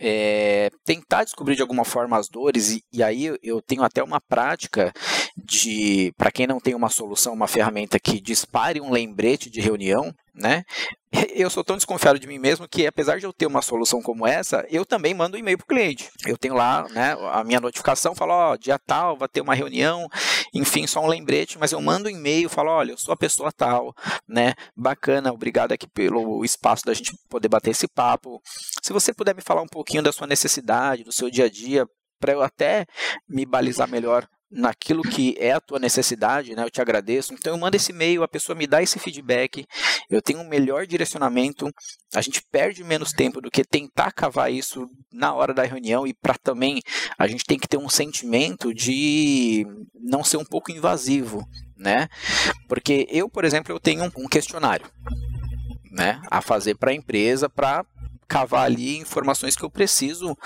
é, 0.00 0.70
tentar 0.84 1.24
descobrir 1.24 1.56
de 1.56 1.62
alguma 1.62 1.84
forma 1.84 2.16
as 2.16 2.28
dores, 2.28 2.70
e, 2.70 2.82
e 2.92 3.02
aí 3.02 3.36
eu 3.42 3.60
tenho 3.60 3.82
até 3.82 4.02
uma 4.02 4.20
prática 4.20 4.92
de, 5.36 6.12
para 6.16 6.30
quem 6.30 6.46
não 6.46 6.60
tem 6.60 6.74
uma 6.74 6.88
solução, 6.88 7.32
uma 7.32 7.48
ferramenta 7.48 7.98
que 7.98 8.20
dispare 8.20 8.80
um 8.80 8.90
lembrete 8.90 9.50
de 9.50 9.60
reunião, 9.60 10.12
né? 10.38 10.64
Eu 11.34 11.50
sou 11.50 11.64
tão 11.64 11.76
desconfiado 11.76 12.18
de 12.18 12.26
mim 12.26 12.38
mesmo 12.38 12.68
que, 12.68 12.86
apesar 12.86 13.18
de 13.18 13.24
eu 13.24 13.32
ter 13.32 13.46
uma 13.46 13.62
solução 13.62 14.02
como 14.02 14.26
essa, 14.26 14.66
eu 14.68 14.84
também 14.84 15.14
mando 15.14 15.36
um 15.36 15.40
e-mail 15.40 15.56
para 15.56 15.64
o 15.64 15.68
cliente. 15.68 16.10
Eu 16.26 16.36
tenho 16.36 16.54
lá 16.54 16.86
né, 16.90 17.16
a 17.32 17.42
minha 17.42 17.60
notificação, 17.60 18.14
falo, 18.14 18.32
ó, 18.32 18.56
dia 18.56 18.78
tal, 18.78 19.16
vai 19.16 19.28
ter 19.28 19.40
uma 19.40 19.54
reunião, 19.54 20.06
enfim, 20.52 20.86
só 20.86 21.00
um 21.00 21.06
lembrete, 21.06 21.58
mas 21.58 21.72
eu 21.72 21.80
mando 21.80 22.08
um 22.08 22.12
e-mail, 22.12 22.48
falo, 22.48 22.70
olha, 22.70 22.92
eu 22.92 22.98
sou 22.98 23.14
a 23.14 23.16
pessoa 23.16 23.50
tal, 23.50 23.94
né? 24.28 24.54
Bacana, 24.76 25.32
obrigado 25.32 25.72
aqui 25.72 25.88
pelo 25.88 26.44
espaço 26.44 26.84
da 26.84 26.92
gente 26.92 27.16
poder 27.28 27.48
bater 27.48 27.70
esse 27.70 27.88
papo. 27.88 28.40
Se 28.82 28.92
você 28.92 29.14
puder 29.14 29.34
me 29.34 29.42
falar 29.42 29.62
um 29.62 29.68
pouquinho 29.68 30.02
da 30.02 30.12
sua 30.12 30.26
necessidade, 30.26 31.04
do 31.04 31.12
seu 31.12 31.30
dia 31.30 31.46
a 31.46 31.50
dia, 31.50 31.86
para 32.20 32.32
eu 32.32 32.42
até 32.42 32.84
me 33.28 33.46
balizar 33.46 33.88
melhor 33.88 34.28
naquilo 34.50 35.02
que 35.02 35.36
é 35.38 35.52
a 35.52 35.60
tua 35.60 35.78
necessidade, 35.78 36.54
né? 36.54 36.64
Eu 36.64 36.70
te 36.70 36.80
agradeço. 36.80 37.34
Então 37.34 37.52
eu 37.52 37.58
mando 37.58 37.76
esse 37.76 37.92
e-mail, 37.92 38.22
a 38.22 38.28
pessoa 38.28 38.56
me 38.56 38.66
dá 38.66 38.82
esse 38.82 38.98
feedback, 38.98 39.66
eu 40.10 40.22
tenho 40.22 40.40
um 40.40 40.48
melhor 40.48 40.86
direcionamento, 40.86 41.70
a 42.14 42.20
gente 42.20 42.42
perde 42.50 42.82
menos 42.82 43.12
tempo 43.12 43.40
do 43.40 43.50
que 43.50 43.64
tentar 43.64 44.12
cavar 44.12 44.50
isso 44.50 44.86
na 45.12 45.34
hora 45.34 45.52
da 45.52 45.64
reunião 45.64 46.06
e 46.06 46.14
para 46.14 46.34
também 46.34 46.80
a 47.18 47.26
gente 47.26 47.44
tem 47.44 47.58
que 47.58 47.68
ter 47.68 47.76
um 47.76 47.88
sentimento 47.88 48.72
de 48.72 49.66
não 49.94 50.24
ser 50.24 50.38
um 50.38 50.44
pouco 50.44 50.70
invasivo, 50.70 51.46
né? 51.76 52.08
Porque 52.66 53.06
eu, 53.10 53.28
por 53.28 53.44
exemplo, 53.44 53.72
eu 53.72 53.80
tenho 53.80 54.04
um 54.16 54.28
questionário, 54.28 54.86
né, 55.90 56.20
a 56.30 56.40
fazer 56.40 56.74
para 56.76 56.90
a 56.90 56.94
empresa 56.94 57.48
para 57.48 57.84
cavar 58.28 58.66
ali 58.66 58.98
informações 58.98 59.56
que 59.56 59.64
eu 59.64 59.70
preciso, 59.70 60.36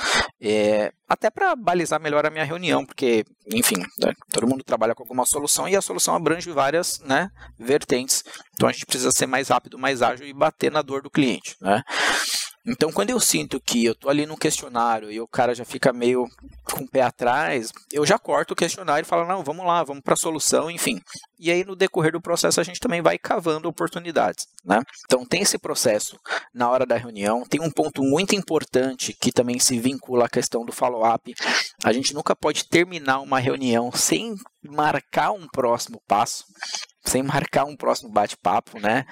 é, 0.41 0.93
até 1.09 1.29
para 1.31 1.57
balizar 1.57 2.01
melhor 2.01 2.25
a 2.25 2.31
minha 2.31 2.45
reunião, 2.45 2.87
porque, 2.87 3.25
enfim, 3.53 3.77
né, 3.99 4.13
todo 4.31 4.47
mundo 4.47 4.63
trabalha 4.63 4.95
com 4.95 5.03
alguma 5.03 5.27
solução 5.27 5.69
e 5.69 5.77
a 5.77 5.83
solução 5.83 6.15
abrange 6.15 6.51
várias 6.51 7.01
né, 7.01 7.31
vertentes. 7.59 8.23
Então 8.55 8.69
a 8.69 8.73
gente 8.73 8.87
precisa 8.87 9.11
ser 9.11 9.27
mais 9.27 9.49
rápido, 9.49 9.79
mais 9.79 10.01
ágil 10.01 10.27
e 10.27 10.33
bater 10.33 10.71
na 10.71 10.81
dor 10.81 11.03
do 11.03 11.11
cliente. 11.11 11.57
Né? 11.61 11.83
Então, 12.65 12.93
quando 12.93 13.11
eu 13.11 13.19
sinto 13.19 13.61
que 13.61 13.85
eu 13.85 13.95
tô 13.95 14.09
ali 14.09 14.25
no 14.25 14.37
questionário 14.37 15.11
e 15.11 15.21
o 15.21 15.27
cara 15.27 15.55
já 15.55 15.65
fica 15.65 15.93
meio 15.93 16.29
com 16.63 16.85
o 16.85 16.89
pé 16.89 17.03
atrás, 17.03 17.73
eu 17.93 18.07
já 18.07 18.19
corto 18.19 18.53
o 18.53 18.57
questionário 18.57 19.05
e 19.05 19.09
falo, 19.09 19.27
não, 19.27 19.43
vamos 19.43 19.67
lá, 19.67 19.83
vamos 19.83 20.03
para 20.03 20.15
a 20.15 20.17
solução, 20.17 20.71
enfim. 20.71 21.01
E 21.41 21.51
aí, 21.51 21.65
no 21.65 21.75
decorrer 21.75 22.13
do 22.13 22.21
processo, 22.21 22.61
a 22.61 22.65
gente 22.65 22.79
também 22.79 23.03
vai 23.03 23.19
cavando 23.19 23.69
oportunidades, 23.69 24.47
né? 24.65 24.81
Então, 25.05 25.27
tem 25.27 25.43
esse 25.43 25.59
processo 25.59 26.17
na 26.55 26.71
hora 26.71 26.87
da 26.87 26.97
reunião. 26.97 27.45
Tem 27.45 27.61
um 27.61 27.71
ponto 27.71 28.03
muito 28.03 28.35
importante 28.37 29.13
que 29.13 29.33
também 29.33 29.59
se 29.59 29.79
vincula 29.81 30.27
à 30.27 30.29
questão 30.29 30.65
do 30.65 30.73
follow-up. 30.73 31.35
A 31.85 31.93
gente 31.93 32.15
nunca 32.15 32.37
pode 32.37 32.65
terminar 32.69 33.21
uma 33.21 33.41
reunião 33.41 33.91
sem 33.91 34.37
marcar 34.63 35.33
um 35.33 35.49
próximo 35.49 36.01
passo 36.07 36.45
sem 37.05 37.23
marcar 37.23 37.65
um 37.65 37.77
próximo 37.77 38.11
bate-papo, 38.11 38.79
né? 38.79 39.05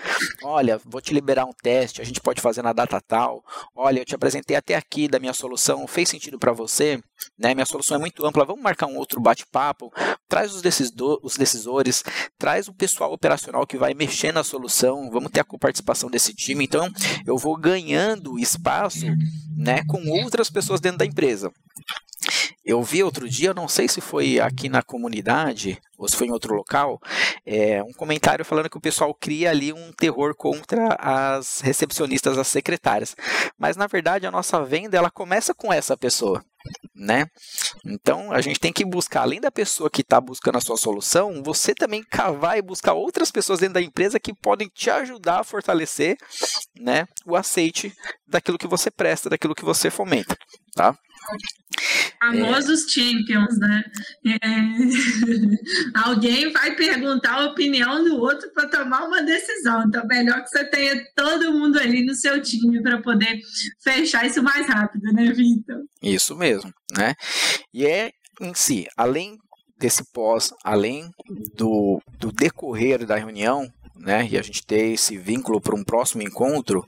Olha, 0.42 0.80
vou 0.84 1.00
te 1.00 1.12
liberar 1.12 1.44
um 1.44 1.52
teste, 1.52 2.00
a 2.00 2.04
gente 2.04 2.20
pode 2.20 2.40
fazer 2.40 2.62
na 2.62 2.72
data 2.72 3.00
tal. 3.00 3.44
Olha, 3.74 4.00
eu 4.00 4.04
te 4.04 4.14
apresentei 4.14 4.56
até 4.56 4.74
aqui 4.74 5.08
da 5.08 5.18
minha 5.18 5.32
solução, 5.32 5.86
fez 5.86 6.08
sentido 6.08 6.38
para 6.38 6.52
você? 6.52 7.02
Né? 7.38 7.54
Minha 7.54 7.66
solução 7.66 7.96
é 7.96 8.00
muito 8.00 8.24
ampla, 8.24 8.44
vamos 8.44 8.62
marcar 8.62 8.86
um 8.86 8.96
outro 8.96 9.20
bate-papo. 9.20 9.92
Traz 10.28 10.54
os, 10.54 10.62
os 11.22 11.36
decisores, 11.36 12.04
traz 12.38 12.68
o 12.68 12.74
pessoal 12.74 13.12
operacional 13.12 13.66
que 13.66 13.76
vai 13.76 13.92
mexer 13.92 14.32
na 14.32 14.44
solução, 14.44 15.10
vamos 15.10 15.30
ter 15.30 15.40
a 15.40 15.44
participação 15.44 16.08
desse 16.08 16.32
time. 16.32 16.64
Então, 16.64 16.88
eu 17.26 17.36
vou 17.36 17.56
ganhando 17.56 18.38
espaço 18.38 19.06
né, 19.56 19.82
com 19.88 20.08
outras 20.22 20.48
pessoas 20.48 20.80
dentro 20.80 20.98
da 20.98 21.06
empresa. 21.06 21.52
Eu 22.64 22.82
vi 22.82 23.02
outro 23.02 23.28
dia, 23.28 23.54
não 23.54 23.66
sei 23.66 23.88
se 23.88 24.00
foi 24.00 24.38
aqui 24.38 24.68
na 24.68 24.82
comunidade 24.82 25.80
ou 26.00 26.08
se 26.08 26.16
foi 26.16 26.28
em 26.28 26.32
outro 26.32 26.54
local, 26.54 26.98
é, 27.44 27.82
um 27.82 27.92
comentário 27.92 28.42
falando 28.42 28.70
que 28.70 28.78
o 28.78 28.80
pessoal 28.80 29.12
cria 29.12 29.50
ali 29.50 29.70
um 29.70 29.92
terror 29.92 30.34
contra 30.34 30.96
as 30.98 31.60
recepcionistas, 31.60 32.38
as 32.38 32.48
secretárias. 32.48 33.14
Mas 33.58 33.76
na 33.76 33.86
verdade 33.86 34.26
a 34.26 34.30
nossa 34.30 34.64
venda 34.64 34.96
ela 34.96 35.10
começa 35.10 35.52
com 35.52 35.70
essa 35.70 35.98
pessoa. 35.98 36.42
Né? 36.94 37.26
Então 37.84 38.32
a 38.32 38.40
gente 38.40 38.58
tem 38.58 38.72
que 38.72 38.84
buscar, 38.84 39.22
além 39.22 39.42
da 39.42 39.50
pessoa 39.50 39.90
que 39.90 40.00
está 40.00 40.18
buscando 40.18 40.56
a 40.56 40.60
sua 40.62 40.78
solução, 40.78 41.42
você 41.42 41.74
também 41.74 42.02
cavar 42.02 42.56
e 42.56 42.62
buscar 42.62 42.94
outras 42.94 43.30
pessoas 43.30 43.60
dentro 43.60 43.74
da 43.74 43.82
empresa 43.82 44.18
que 44.18 44.34
podem 44.34 44.68
te 44.68 44.88
ajudar 44.88 45.40
a 45.40 45.44
fortalecer 45.44 46.16
né, 46.78 47.06
o 47.26 47.36
aceite 47.36 47.94
daquilo 48.26 48.58
que 48.58 48.66
você 48.66 48.90
presta, 48.90 49.28
daquilo 49.28 49.54
que 49.54 49.64
você 49.66 49.90
fomenta. 49.90 50.34
Tá? 50.74 50.96
Famosos 52.22 52.84
é... 52.84 52.88
champions, 52.88 53.58
né? 53.58 53.82
É... 54.26 54.38
Alguém 56.04 56.52
vai 56.52 56.74
perguntar 56.76 57.34
a 57.34 57.46
opinião 57.46 58.04
do 58.04 58.16
outro 58.18 58.50
para 58.52 58.68
tomar 58.68 59.06
uma 59.06 59.22
decisão. 59.22 59.84
Então, 59.86 60.06
melhor 60.06 60.42
que 60.42 60.50
você 60.50 60.64
tenha 60.66 61.02
todo 61.16 61.52
mundo 61.52 61.78
ali 61.78 62.04
no 62.04 62.14
seu 62.14 62.40
time 62.42 62.82
para 62.82 63.00
poder 63.00 63.40
fechar 63.82 64.26
isso 64.26 64.42
mais 64.42 64.66
rápido, 64.66 65.12
né, 65.12 65.32
Vitor? 65.32 65.82
Isso 66.02 66.36
mesmo, 66.36 66.72
né? 66.96 67.14
E 67.72 67.86
é 67.86 68.10
em 68.40 68.54
si, 68.54 68.86
além 68.96 69.38
desse 69.78 70.04
pós, 70.12 70.52
além 70.62 71.10
do, 71.54 72.00
do 72.18 72.30
decorrer 72.30 73.06
da 73.06 73.16
reunião, 73.16 73.66
né, 74.00 74.26
e 74.30 74.38
a 74.38 74.42
gente 74.42 74.64
ter 74.64 74.92
esse 74.92 75.16
vínculo 75.16 75.60
para 75.60 75.74
um 75.74 75.84
próximo 75.84 76.22
encontro, 76.22 76.86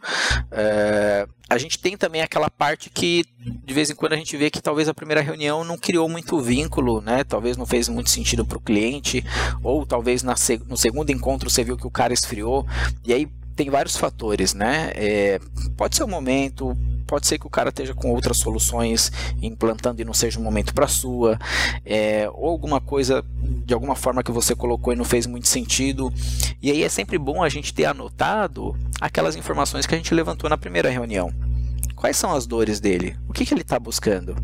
é, 0.51 1.27
a 1.49 1.59
gente 1.59 1.79
tem 1.79 1.97
também 1.97 2.23
aquela 2.23 2.49
parte 2.49 2.89
que 2.89 3.25
de 3.39 3.75
vez 3.75 3.91
em 3.91 3.95
quando 3.95 4.15
a 4.15 4.17
gente 4.17 4.37
vê 4.37 4.51
que 4.51 4.63
talvez 4.63 4.89
a 4.89 4.95
primeira 4.95 5.21
reunião 5.21 5.63
não 5.65 5.77
criou 5.77 6.09
muito 6.09 6.41
vínculo, 6.41 7.01
né? 7.03 7.25
Talvez 7.25 7.57
não 7.57 7.67
fez 7.67 7.89
muito 7.89 8.09
sentido 8.09 8.45
para 8.45 8.57
o 8.57 8.61
cliente, 8.61 9.23
ou 9.63 9.85
talvez 9.85 10.23
na, 10.23 10.35
no 10.67 10.77
segundo 10.77 11.11
encontro 11.11 11.51
você 11.51 11.63
viu 11.63 11.77
que 11.77 11.87
o 11.87 11.91
cara 11.91 12.15
esfriou, 12.15 12.67
e 13.05 13.13
aí 13.13 13.29
tem 13.55 13.71
vários 13.71 13.97
fatores, 13.97 14.55
né? 14.55 14.93
É, 14.95 15.41
pode 15.77 15.97
ser 15.97 16.05
o 16.05 16.09
momento, 16.09 16.77
pode 17.07 17.27
ser 17.27 17.39
que 17.39 17.47
o 17.47 17.51
cara 17.51 17.69
esteja 17.69 17.95
com 17.95 18.11
outras 18.11 18.39
soluções 18.39 19.13
implantando 19.43 20.01
e 20.01 20.05
não 20.05 20.15
seja 20.15 20.39
um 20.41 20.43
momento 20.43 20.73
para 20.73 20.89
sua, 20.89 21.39
é, 21.85 22.29
ou 22.33 22.49
alguma 22.49 22.81
coisa 22.81 23.25
de 23.65 23.75
alguma 23.75 23.95
forma 23.95 24.23
que 24.23 24.33
você 24.33 24.55
colocou 24.55 24.93
e 24.93 24.97
não 24.97 25.05
fez 25.05 25.27
muito 25.27 25.47
sentido. 25.49 26.13
E 26.61 26.71
aí 26.71 26.83
é 26.83 26.89
sempre 26.89 27.19
bom 27.19 27.43
a 27.43 27.49
gente 27.49 27.75
ter 27.75 27.85
anotado 27.85 28.75
aquelas 29.01 29.37
informações 29.37 29.87
que 29.87 29.95
a 29.95 29.99
gente 29.99 30.15
levantou 30.15 30.49
na 30.49 30.57
primeira 30.57 30.89
reunião. 30.89 31.33
Quais 31.95 32.17
são 32.17 32.33
as 32.35 32.47
dores 32.47 32.81
dele? 32.81 33.17
O 33.29 33.33
que, 33.33 33.45
que 33.45 33.55
ele 33.55 33.61
está 33.61 33.79
buscando? 33.79 34.35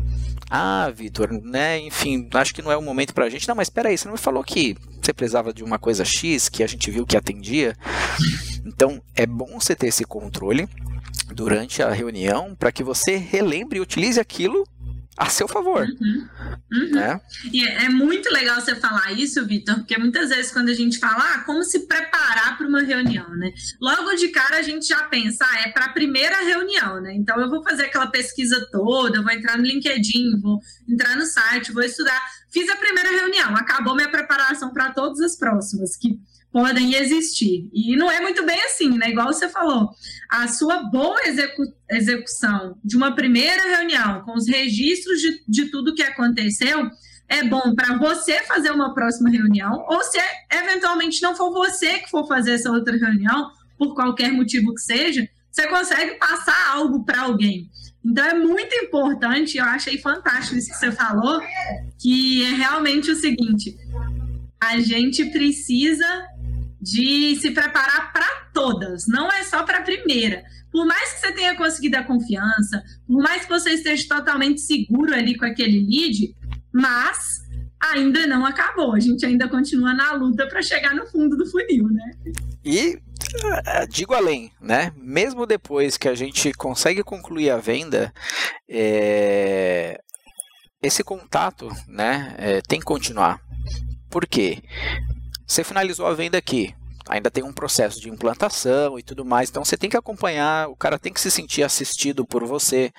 Ah, 0.49 0.91
Vitor, 0.95 1.31
né? 1.43 1.79
Enfim, 1.79 2.27
acho 2.33 2.53
que 2.53 2.61
não 2.61 2.71
é 2.71 2.77
o 2.77 2.81
momento 2.81 3.13
para 3.13 3.25
a 3.25 3.29
gente. 3.29 3.47
Não, 3.47 3.55
mas 3.55 3.67
espera 3.67 3.89
aí, 3.89 3.97
você 3.97 4.05
não 4.05 4.13
me 4.13 4.19
falou 4.19 4.43
que 4.43 4.77
você 5.01 5.13
precisava 5.13 5.53
de 5.53 5.63
uma 5.63 5.77
coisa 5.77 6.05
X 6.05 6.49
que 6.49 6.63
a 6.63 6.67
gente 6.67 6.89
viu 6.89 7.05
que 7.05 7.17
atendia? 7.17 7.75
Então, 8.65 9.01
é 9.15 9.25
bom 9.25 9.59
você 9.59 9.75
ter 9.75 9.87
esse 9.87 10.03
controle 10.03 10.67
durante 11.33 11.81
a 11.81 11.91
reunião 11.91 12.55
para 12.55 12.71
que 12.71 12.83
você 12.83 13.15
relembre 13.15 13.77
e 13.77 13.81
utilize 13.81 14.19
aquilo 14.19 14.67
a 15.19 15.29
seu 15.29 15.49
favor. 15.49 15.85
Uhum. 15.85 16.27
Uhum. 16.71 16.91
Né? 16.91 17.21
E 17.51 17.67
é, 17.67 17.85
é 17.85 17.89
muito 17.89 18.31
legal 18.31 18.61
você 18.61 18.73
falar 18.75 19.11
isso, 19.11 19.45
Vitor, 19.45 19.75
porque 19.75 19.97
muitas 19.97 20.29
vezes 20.29 20.49
quando 20.49 20.69
a 20.69 20.73
gente 20.73 20.97
fala 20.97 21.33
ah, 21.33 21.39
como 21.39 21.61
se 21.61 21.81
preparar 21.81 22.57
para 22.57 22.65
uma 22.65 22.81
reunião, 22.81 23.29
né? 23.35 23.51
Logo 23.81 24.15
de 24.15 24.29
cara 24.29 24.59
a 24.59 24.61
gente 24.61 24.87
já 24.87 25.03
pensa, 25.03 25.45
ah, 25.45 25.67
é 25.67 25.71
para 25.71 25.85
a 25.85 25.89
primeira 25.89 26.41
reunião, 26.41 27.01
né? 27.01 27.13
Então 27.13 27.37
eu 27.41 27.49
vou 27.49 27.61
fazer 27.61 27.85
aquela 27.85 28.07
pesquisa 28.07 28.65
toda, 28.71 29.21
vou 29.21 29.31
entrar 29.31 29.57
no 29.57 29.65
LinkedIn, 29.65 30.39
vou 30.39 30.61
entrar 30.87 31.17
no 31.17 31.25
site, 31.25 31.73
vou 31.73 31.83
estudar. 31.83 32.21
Fiz 32.49 32.69
a 32.69 32.77
primeira 32.77 33.09
reunião, 33.09 33.55
acabou 33.57 33.95
minha 33.95 34.09
preparação 34.09 34.71
para 34.71 34.91
todas 34.93 35.19
as 35.19 35.35
próximas, 35.35 35.97
que 35.97 36.17
podem 36.51 36.95
existir. 36.95 37.69
E 37.73 37.95
não 37.95 38.09
é 38.09 38.19
muito 38.19 38.45
bem 38.45 38.59
assim, 38.63 38.97
né? 38.97 39.09
Igual 39.09 39.27
você 39.27 39.47
falou, 39.49 39.89
a 40.29 40.47
sua 40.47 40.83
boa 40.83 41.19
execu 41.25 41.63
execução 41.89 42.77
de 42.83 42.95
uma 42.95 43.15
primeira 43.15 43.77
reunião, 43.77 44.21
com 44.21 44.33
os 44.33 44.47
registros 44.47 45.19
de, 45.19 45.43
de 45.47 45.71
tudo 45.71 45.95
que 45.95 46.03
aconteceu, 46.03 46.89
é 47.27 47.43
bom 47.43 47.75
para 47.75 47.97
você 47.97 48.43
fazer 48.43 48.71
uma 48.71 48.93
próxima 48.93 49.29
reunião, 49.29 49.85
ou 49.87 50.03
se 50.03 50.17
eventualmente 50.51 51.21
não 51.21 51.35
for 51.35 51.51
você 51.51 51.99
que 51.99 52.09
for 52.09 52.27
fazer 52.27 52.53
essa 52.53 52.71
outra 52.71 52.97
reunião, 52.97 53.51
por 53.77 53.93
qualquer 53.93 54.31
motivo 54.31 54.73
que 54.73 54.81
seja, 54.81 55.27
você 55.51 55.67
consegue 55.67 56.15
passar 56.15 56.73
algo 56.73 57.03
para 57.03 57.21
alguém. 57.21 57.69
Então 58.03 58.25
é 58.25 58.33
muito 58.33 58.73
importante, 58.75 59.57
eu 59.57 59.65
achei 59.65 59.97
fantástico 59.97 60.57
isso 60.57 60.69
que 60.69 60.77
você 60.77 60.91
falou, 60.91 61.41
que 61.99 62.43
é 62.43 62.49
realmente 62.51 63.11
o 63.11 63.15
seguinte: 63.15 63.77
a 64.59 64.79
gente 64.79 65.25
precisa 65.25 66.05
de 66.81 67.35
se 67.35 67.51
preparar 67.51 68.11
para 68.13 68.27
todas, 68.53 69.07
não 69.07 69.27
é 69.31 69.43
só 69.43 69.63
para 69.63 69.79
a 69.79 69.83
primeira. 69.83 70.43
Por 70.71 70.85
mais 70.85 71.13
que 71.13 71.19
você 71.19 71.31
tenha 71.31 71.55
conseguido 71.55 71.97
a 71.97 72.03
confiança, 72.03 72.83
por 73.07 73.21
mais 73.21 73.43
que 73.43 73.49
você 73.49 73.71
esteja 73.71 74.07
totalmente 74.07 74.61
seguro 74.61 75.13
ali 75.13 75.35
com 75.35 75.45
aquele 75.45 75.79
lead, 75.79 76.35
mas 76.71 77.39
ainda 77.79 78.27
não 78.27 78.45
acabou. 78.45 78.93
A 78.93 78.99
gente 78.99 79.25
ainda 79.25 79.47
continua 79.47 79.93
na 79.93 80.13
luta 80.13 80.47
para 80.47 80.61
chegar 80.61 80.93
no 80.93 81.07
fundo 81.07 81.35
do 81.35 81.45
funil, 81.49 81.87
né? 81.87 82.11
E 82.63 82.99
eh, 83.65 83.87
digo 83.87 84.13
além, 84.13 84.51
né? 84.61 84.91
Mesmo 84.95 85.45
depois 85.45 85.97
que 85.97 86.07
a 86.07 86.15
gente 86.15 86.51
consegue 86.53 87.03
concluir 87.03 87.49
a 87.49 87.57
venda, 87.57 88.13
é... 88.67 89.99
esse 90.81 91.03
contato, 91.03 91.69
né, 91.87 92.35
é, 92.37 92.61
tem 92.61 92.79
que 92.79 92.85
continuar. 92.85 93.41
Por 94.09 94.25
quê? 94.25 94.61
Você 95.49 95.63
finalizou 95.63 96.05
a 96.05 96.13
venda 96.13 96.37
aqui, 96.37 96.75
ainda 97.07 97.31
tem 97.31 97.43
um 97.43 97.51
processo 97.51 97.99
de 97.99 98.07
implantação 98.07 98.99
e 98.99 99.03
tudo 99.03 99.25
mais, 99.25 99.49
então 99.49 99.65
você 99.65 99.75
tem 99.75 99.89
que 99.89 99.97
acompanhar, 99.97 100.69
o 100.69 100.75
cara 100.75 100.99
tem 100.99 101.11
que 101.11 101.19
se 101.19 101.31
sentir 101.31 101.63
assistido 101.63 102.23
por 102.23 102.45
você, 102.45 102.93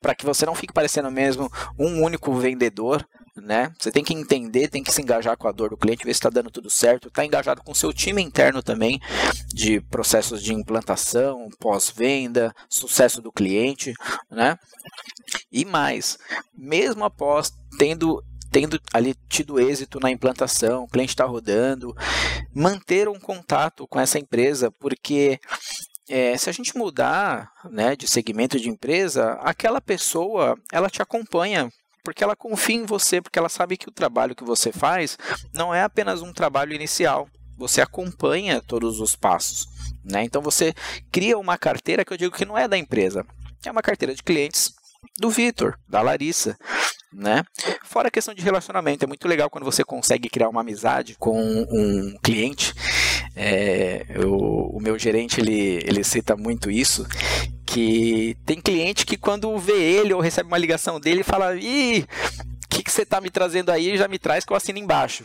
para 0.00 0.12
que 0.12 0.26
você 0.26 0.44
não 0.44 0.56
fique 0.56 0.72
parecendo 0.72 1.12
mesmo 1.12 1.48
um 1.78 2.02
único 2.02 2.34
vendedor, 2.34 3.06
né? 3.36 3.72
Você 3.78 3.92
tem 3.92 4.02
que 4.02 4.12
entender, 4.12 4.66
tem 4.66 4.82
que 4.82 4.90
se 4.90 5.00
engajar 5.00 5.36
com 5.36 5.46
a 5.46 5.52
dor 5.52 5.70
do 5.70 5.76
cliente, 5.76 6.04
ver 6.04 6.12
se 6.12 6.18
está 6.18 6.28
dando 6.28 6.50
tudo 6.50 6.68
certo, 6.68 7.06
está 7.06 7.24
engajado 7.24 7.62
com 7.62 7.70
o 7.70 7.76
seu 7.76 7.92
time 7.92 8.20
interno 8.20 8.64
também, 8.64 9.00
de 9.54 9.80
processos 9.82 10.42
de 10.42 10.52
implantação, 10.52 11.48
pós-venda, 11.60 12.52
sucesso 12.68 13.22
do 13.22 13.30
cliente, 13.30 13.94
né? 14.28 14.58
E 15.52 15.64
mais, 15.64 16.18
mesmo 16.52 17.04
após 17.04 17.52
tendo 17.78 18.20
tendo 18.52 18.78
ali 18.92 19.14
tido 19.30 19.58
êxito 19.58 19.98
na 19.98 20.10
implantação, 20.10 20.84
o 20.84 20.88
cliente 20.88 21.14
está 21.14 21.24
rodando, 21.24 21.96
manter 22.54 23.08
um 23.08 23.18
contato 23.18 23.88
com 23.88 23.98
essa 23.98 24.18
empresa, 24.18 24.70
porque 24.70 25.40
é, 26.08 26.36
se 26.36 26.50
a 26.50 26.52
gente 26.52 26.76
mudar 26.76 27.50
né, 27.70 27.96
de 27.96 28.06
segmento 28.06 28.60
de 28.60 28.68
empresa, 28.68 29.32
aquela 29.40 29.80
pessoa 29.80 30.54
ela 30.70 30.90
te 30.90 31.00
acompanha 31.00 31.70
porque 32.04 32.22
ela 32.22 32.36
confia 32.36 32.76
em 32.76 32.84
você, 32.84 33.22
porque 33.22 33.38
ela 33.38 33.48
sabe 33.48 33.76
que 33.76 33.88
o 33.88 33.92
trabalho 33.92 34.34
que 34.34 34.44
você 34.44 34.72
faz 34.72 35.16
não 35.54 35.72
é 35.72 35.82
apenas 35.82 36.20
um 36.20 36.32
trabalho 36.32 36.74
inicial, 36.74 37.28
você 37.56 37.80
acompanha 37.80 38.60
todos 38.60 39.00
os 39.00 39.14
passos. 39.14 39.66
Né? 40.04 40.24
Então 40.24 40.42
você 40.42 40.74
cria 41.12 41.38
uma 41.38 41.56
carteira 41.56 42.04
que 42.04 42.12
eu 42.12 42.16
digo 42.16 42.36
que 42.36 42.44
não 42.44 42.58
é 42.58 42.66
da 42.66 42.76
empresa, 42.76 43.24
é 43.64 43.70
uma 43.70 43.82
carteira 43.82 44.14
de 44.14 44.22
clientes 44.22 44.72
do 45.18 45.30
Vitor, 45.30 45.78
da 45.88 46.02
Larissa 46.02 46.58
né? 47.12 47.42
Fora 47.84 48.08
a 48.08 48.10
questão 48.10 48.34
de 48.34 48.42
relacionamento, 48.42 49.04
é 49.04 49.08
muito 49.08 49.28
legal 49.28 49.50
quando 49.50 49.64
você 49.64 49.84
consegue 49.84 50.28
criar 50.28 50.48
uma 50.48 50.60
amizade 50.60 51.16
com 51.18 51.38
um 51.38 52.16
cliente. 52.22 52.74
É, 53.34 54.04
eu, 54.10 54.34
o 54.34 54.80
meu 54.80 54.98
gerente 54.98 55.40
ele, 55.40 55.82
ele 55.84 56.04
cita 56.04 56.36
muito 56.36 56.70
isso, 56.70 57.06
que 57.64 58.36
tem 58.44 58.60
cliente 58.60 59.06
que 59.06 59.16
quando 59.16 59.56
vê 59.58 59.72
ele 59.72 60.12
ou 60.12 60.20
recebe 60.20 60.48
uma 60.48 60.58
ligação 60.58 61.00
dele 61.00 61.22
fala, 61.22 61.54
ih, 61.56 62.04
que, 62.82 62.90
você 62.90 63.02
está 63.02 63.20
me 63.20 63.30
trazendo 63.30 63.70
aí 63.70 63.96
já 63.96 64.08
me 64.08 64.18
traz 64.18 64.44
que 64.44 64.52
eu 64.52 64.56
assino 64.56 64.78
embaixo. 64.78 65.24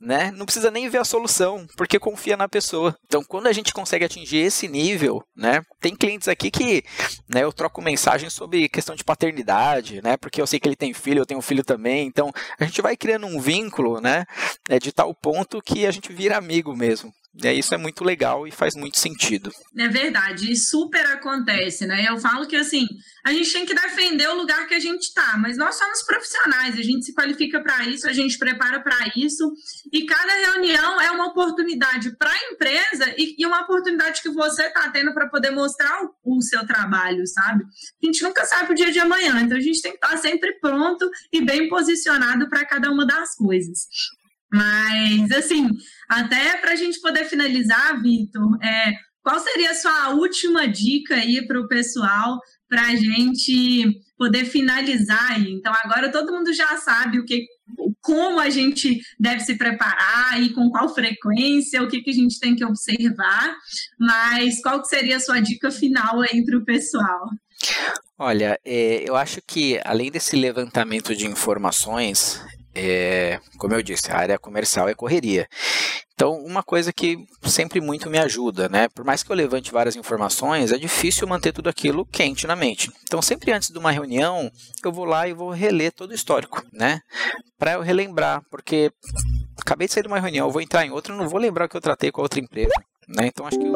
Né? 0.00 0.30
Não 0.30 0.44
precisa 0.44 0.70
nem 0.70 0.88
ver 0.88 0.98
a 0.98 1.04
solução, 1.04 1.66
porque 1.76 1.98
confia 1.98 2.36
na 2.36 2.48
pessoa. 2.48 2.96
Então, 3.06 3.22
quando 3.24 3.46
a 3.46 3.52
gente 3.52 3.72
consegue 3.72 4.04
atingir 4.04 4.38
esse 4.38 4.68
nível, 4.68 5.22
né? 5.36 5.62
Tem 5.80 5.94
clientes 5.94 6.28
aqui 6.28 6.50
que 6.50 6.84
né, 7.28 7.42
eu 7.42 7.52
troco 7.52 7.82
mensagem 7.82 8.30
sobre 8.30 8.68
questão 8.68 8.94
de 8.94 9.04
paternidade, 9.04 10.00
né? 10.02 10.16
Porque 10.16 10.40
eu 10.40 10.46
sei 10.46 10.60
que 10.60 10.68
ele 10.68 10.76
tem 10.76 10.94
filho, 10.94 11.20
eu 11.20 11.26
tenho 11.26 11.38
um 11.38 11.42
filho 11.42 11.64
também. 11.64 12.06
Então, 12.06 12.30
a 12.58 12.64
gente 12.64 12.82
vai 12.82 12.96
criando 12.96 13.26
um 13.26 13.40
vínculo, 13.40 14.00
né? 14.00 14.24
É 14.68 14.78
de 14.78 14.92
tal 14.92 15.14
ponto 15.14 15.60
que 15.62 15.86
a 15.86 15.90
gente 15.90 16.12
vira 16.12 16.36
amigo 16.36 16.74
mesmo. 16.76 17.12
É, 17.42 17.54
isso 17.54 17.72
é 17.72 17.78
muito 17.78 18.02
legal 18.02 18.46
e 18.46 18.50
faz 18.50 18.74
muito 18.74 18.98
sentido. 18.98 19.52
É 19.76 19.88
verdade, 19.88 20.50
e 20.50 20.56
super 20.56 21.06
acontece, 21.06 21.86
né? 21.86 22.04
Eu 22.08 22.18
falo 22.18 22.46
que 22.48 22.56
assim, 22.56 22.86
a 23.24 23.32
gente 23.32 23.52
tem 23.52 23.64
que 23.64 23.74
defender 23.74 24.28
o 24.28 24.34
lugar 24.34 24.66
que 24.66 24.74
a 24.74 24.80
gente 24.80 25.02
está, 25.02 25.36
mas 25.36 25.56
nós 25.56 25.76
somos 25.76 26.02
profissionais, 26.02 26.76
a 26.76 26.82
gente 26.82 27.04
se 27.04 27.14
qualifica 27.14 27.60
para 27.60 27.84
isso, 27.84 28.08
a 28.08 28.12
gente 28.12 28.36
prepara 28.38 28.80
para 28.80 28.96
isso, 29.14 29.52
e 29.92 30.04
cada 30.04 30.32
reunião 30.52 31.00
é 31.00 31.10
uma 31.12 31.26
oportunidade 31.26 32.16
para 32.16 32.30
a 32.30 32.52
empresa 32.52 33.14
e, 33.16 33.36
e, 33.38 33.46
uma 33.46 33.62
oportunidade 33.62 34.20
que 34.20 34.30
você 34.30 34.64
está 34.64 34.90
tendo 34.90 35.14
para 35.14 35.28
poder 35.28 35.50
mostrar 35.50 36.02
o, 36.04 36.38
o, 36.38 36.42
seu 36.42 36.66
trabalho, 36.66 37.24
sabe? 37.26 37.64
A 38.02 38.06
gente 38.06 38.22
nunca 38.22 38.44
sabe 38.46 38.72
o 38.72 38.74
dia 38.74 38.90
de 38.90 38.98
amanhã, 38.98 39.40
então 39.40 39.56
a 39.56 39.60
gente 39.60 39.80
tem 39.80 39.92
que 39.92 39.98
estar 39.98 40.10
tá 40.10 40.16
sempre 40.16 40.58
pronto 40.60 41.08
e 41.32 41.40
bem 41.40 41.68
posicionado 41.68 42.48
para 42.48 42.64
cada 42.64 42.90
uma 42.90 43.06
das 43.06 43.36
coisas. 43.36 43.86
Mas, 44.52 45.30
assim, 45.32 45.68
até 46.08 46.56
para 46.56 46.72
a 46.72 46.76
gente 46.76 47.00
poder 47.00 47.24
finalizar, 47.24 48.00
Vitor, 48.00 48.58
é, 48.62 48.92
qual 49.22 49.38
seria 49.40 49.72
a 49.72 49.74
sua 49.74 50.10
última 50.10 50.66
dica 50.66 51.14
aí 51.14 51.46
para 51.46 51.60
o 51.60 51.68
pessoal 51.68 52.38
para 52.68 52.82
a 52.86 52.96
gente 52.96 54.00
poder 54.16 54.46
finalizar 54.46 55.32
aí? 55.32 55.52
Então, 55.52 55.72
agora 55.84 56.10
todo 56.10 56.32
mundo 56.32 56.52
já 56.52 56.78
sabe 56.78 57.18
o 57.18 57.24
que, 57.26 57.46
como 58.00 58.40
a 58.40 58.48
gente 58.48 59.00
deve 59.20 59.40
se 59.40 59.56
preparar 59.56 60.42
e 60.42 60.50
com 60.54 60.70
qual 60.70 60.94
frequência, 60.94 61.82
o 61.82 61.88
que, 61.88 62.00
que 62.00 62.10
a 62.10 62.14
gente 62.14 62.40
tem 62.40 62.56
que 62.56 62.64
observar, 62.64 63.54
mas 63.98 64.62
qual 64.62 64.80
que 64.80 64.88
seria 64.88 65.18
a 65.18 65.20
sua 65.20 65.40
dica 65.40 65.70
final 65.70 66.22
aí 66.22 66.42
para 66.42 66.56
o 66.56 66.64
pessoal? 66.64 67.28
Olha, 68.18 68.58
é, 68.64 69.04
eu 69.06 69.14
acho 69.14 69.40
que 69.46 69.78
além 69.84 70.10
desse 70.10 70.36
levantamento 70.36 71.14
de 71.14 71.26
informações, 71.26 72.40
é, 72.86 73.40
como 73.58 73.74
eu 73.74 73.82
disse, 73.82 74.10
a 74.10 74.16
área 74.16 74.38
comercial 74.38 74.88
é 74.88 74.94
correria. 74.94 75.48
Então, 76.18 76.34
uma 76.44 76.64
coisa 76.64 76.92
que 76.92 77.16
sempre 77.44 77.80
muito 77.80 78.10
me 78.10 78.18
ajuda, 78.18 78.68
né? 78.68 78.88
Por 78.88 79.04
mais 79.04 79.22
que 79.22 79.30
eu 79.30 79.36
levante 79.36 79.70
várias 79.70 79.94
informações, 79.94 80.72
é 80.72 80.76
difícil 80.76 81.28
manter 81.28 81.52
tudo 81.52 81.68
aquilo 81.68 82.04
quente 82.04 82.44
na 82.44 82.56
mente. 82.56 82.90
Então, 83.04 83.22
sempre 83.22 83.52
antes 83.52 83.70
de 83.70 83.78
uma 83.78 83.92
reunião, 83.92 84.50
eu 84.84 84.90
vou 84.90 85.04
lá 85.04 85.28
e 85.28 85.32
vou 85.32 85.50
reler 85.50 85.92
todo 85.92 86.10
o 86.10 86.14
histórico, 86.14 86.60
né? 86.72 86.98
Para 87.56 87.74
eu 87.74 87.82
relembrar, 87.82 88.42
porque 88.50 88.90
acabei 89.60 89.86
de 89.86 89.94
sair 89.94 90.02
de 90.02 90.08
uma 90.08 90.18
reunião, 90.18 90.48
eu 90.48 90.52
vou 90.52 90.60
entrar 90.60 90.84
em 90.84 90.90
outra, 90.90 91.14
não 91.14 91.28
vou 91.28 91.38
lembrar 91.38 91.66
o 91.66 91.68
que 91.68 91.76
eu 91.76 91.80
tratei 91.80 92.10
com 92.10 92.20
a 92.20 92.24
outra 92.24 92.40
empresa, 92.40 92.74
né? 93.08 93.28
Então, 93.28 93.46
acho 93.46 93.58
que 93.58 93.70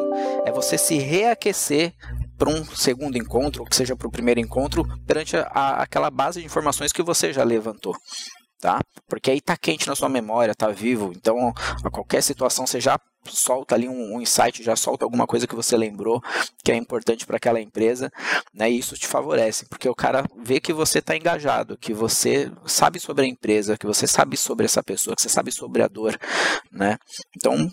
é 0.44 0.50
você 0.50 0.76
se 0.76 0.98
reaquecer 0.98 1.92
para 2.36 2.50
um 2.50 2.64
segundo 2.64 3.16
encontro, 3.16 3.62
ou 3.62 3.68
que 3.68 3.76
seja 3.76 3.94
para 3.94 4.08
o 4.08 4.10
primeiro 4.10 4.40
encontro, 4.40 4.84
perante 5.06 5.36
a, 5.36 5.42
a, 5.42 5.82
aquela 5.84 6.10
base 6.10 6.40
de 6.40 6.46
informações 6.46 6.90
que 6.90 7.04
você 7.04 7.32
já 7.32 7.44
levantou 7.44 7.94
tá? 8.62 8.80
Porque 9.08 9.28
aí 9.28 9.40
tá 9.40 9.56
quente 9.56 9.88
na 9.88 9.96
sua 9.96 10.08
memória, 10.08 10.54
tá 10.54 10.68
vivo. 10.68 11.12
Então, 11.16 11.52
a 11.82 11.90
qualquer 11.90 12.22
situação 12.22 12.64
você 12.64 12.80
já 12.80 12.96
solta 13.26 13.74
ali 13.74 13.88
um, 13.88 14.14
um 14.14 14.20
insight, 14.20 14.62
já 14.62 14.76
solta 14.76 15.04
alguma 15.04 15.26
coisa 15.26 15.48
que 15.48 15.54
você 15.54 15.76
lembrou 15.76 16.22
que 16.64 16.70
é 16.70 16.76
importante 16.76 17.26
para 17.26 17.36
aquela 17.36 17.60
empresa, 17.60 18.10
né? 18.54 18.70
E 18.70 18.78
isso 18.78 18.96
te 18.96 19.08
favorece, 19.08 19.66
porque 19.66 19.88
o 19.88 19.94
cara 19.94 20.24
vê 20.36 20.60
que 20.60 20.72
você 20.72 21.00
está 21.00 21.16
engajado, 21.16 21.76
que 21.76 21.92
você 21.92 22.52
sabe 22.64 23.00
sobre 23.00 23.24
a 23.24 23.28
empresa, 23.28 23.76
que 23.76 23.86
você 23.86 24.06
sabe 24.06 24.36
sobre 24.36 24.64
essa 24.64 24.82
pessoa, 24.82 25.16
que 25.16 25.22
você 25.22 25.28
sabe 25.28 25.50
sobre 25.50 25.82
a 25.82 25.88
dor, 25.88 26.16
né? 26.70 26.98
Então, 27.36 27.68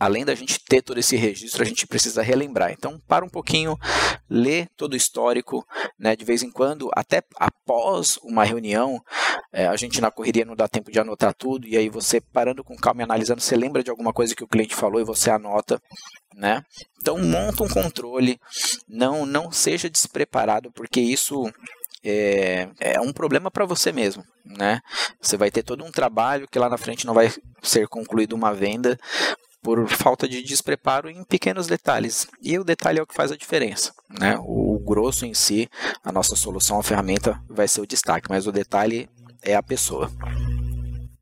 além 0.00 0.24
da 0.24 0.34
gente 0.34 0.58
ter 0.64 0.80
todo 0.80 0.98
esse 0.98 1.14
registro, 1.14 1.62
a 1.62 1.66
gente 1.66 1.86
precisa 1.86 2.22
relembrar. 2.22 2.72
Então, 2.72 2.98
para 3.06 3.22
um 3.22 3.28
pouquinho, 3.28 3.76
lê 4.28 4.66
todo 4.74 4.94
o 4.94 4.96
histórico, 4.96 5.64
né, 5.98 6.16
de 6.16 6.24
vez 6.24 6.42
em 6.42 6.50
quando, 6.50 6.90
até 6.94 7.22
após 7.36 8.18
uma 8.22 8.42
reunião, 8.42 8.98
é, 9.52 9.66
a 9.66 9.76
gente 9.76 10.00
na 10.00 10.10
correria 10.10 10.46
não 10.46 10.56
dá 10.56 10.66
tempo 10.66 10.90
de 10.90 10.98
anotar 10.98 11.34
tudo, 11.34 11.68
e 11.68 11.76
aí 11.76 11.90
você 11.90 12.18
parando 12.18 12.64
com 12.64 12.76
calma 12.76 13.02
e 13.02 13.04
analisando, 13.04 13.42
você 13.42 13.54
lembra 13.54 13.84
de 13.84 13.90
alguma 13.90 14.12
coisa 14.12 14.34
que 14.34 14.42
o 14.42 14.48
cliente 14.48 14.74
falou 14.74 15.00
e 15.00 15.04
você 15.04 15.30
anota, 15.30 15.80
né? 16.34 16.64
Então, 16.98 17.18
monta 17.18 17.62
um 17.62 17.68
controle, 17.68 18.40
não, 18.88 19.26
não 19.26 19.52
seja 19.52 19.90
despreparado, 19.90 20.72
porque 20.72 21.00
isso 21.00 21.52
é, 22.02 22.68
é, 22.80 23.00
um 23.00 23.12
problema 23.12 23.50
para 23.50 23.66
você 23.66 23.92
mesmo, 23.92 24.24
né? 24.44 24.80
Você 25.20 25.36
vai 25.36 25.50
ter 25.50 25.62
todo 25.62 25.84
um 25.84 25.90
trabalho 25.90 26.48
que 26.48 26.58
lá 26.58 26.68
na 26.68 26.78
frente 26.78 27.06
não 27.06 27.12
vai 27.12 27.30
ser 27.62 27.86
concluído 27.88 28.32
uma 28.32 28.54
venda 28.54 28.98
por 29.62 29.88
falta 29.88 30.28
de 30.28 30.42
despreparo 30.42 31.08
em 31.08 31.22
pequenos 31.24 31.66
detalhes. 31.66 32.26
E 32.42 32.58
o 32.58 32.64
detalhe 32.64 32.98
é 32.98 33.02
o 33.02 33.06
que 33.06 33.14
faz 33.14 33.30
a 33.30 33.36
diferença. 33.36 33.92
Né? 34.08 34.36
O, 34.40 34.78
grosso 34.78 35.24
em 35.26 35.34
si, 35.34 35.68
a 36.02 36.10
nossa 36.10 36.34
solução, 36.34 36.78
a 36.78 36.82
ferramenta, 36.82 37.40
vai 37.48 37.68
ser 37.68 37.80
o 37.80 37.86
destaque, 37.86 38.28
mas 38.28 38.46
o 38.46 38.52
detalhe 38.52 39.08
é 39.42 39.54
a 39.54 39.62
pessoa. 39.62 40.10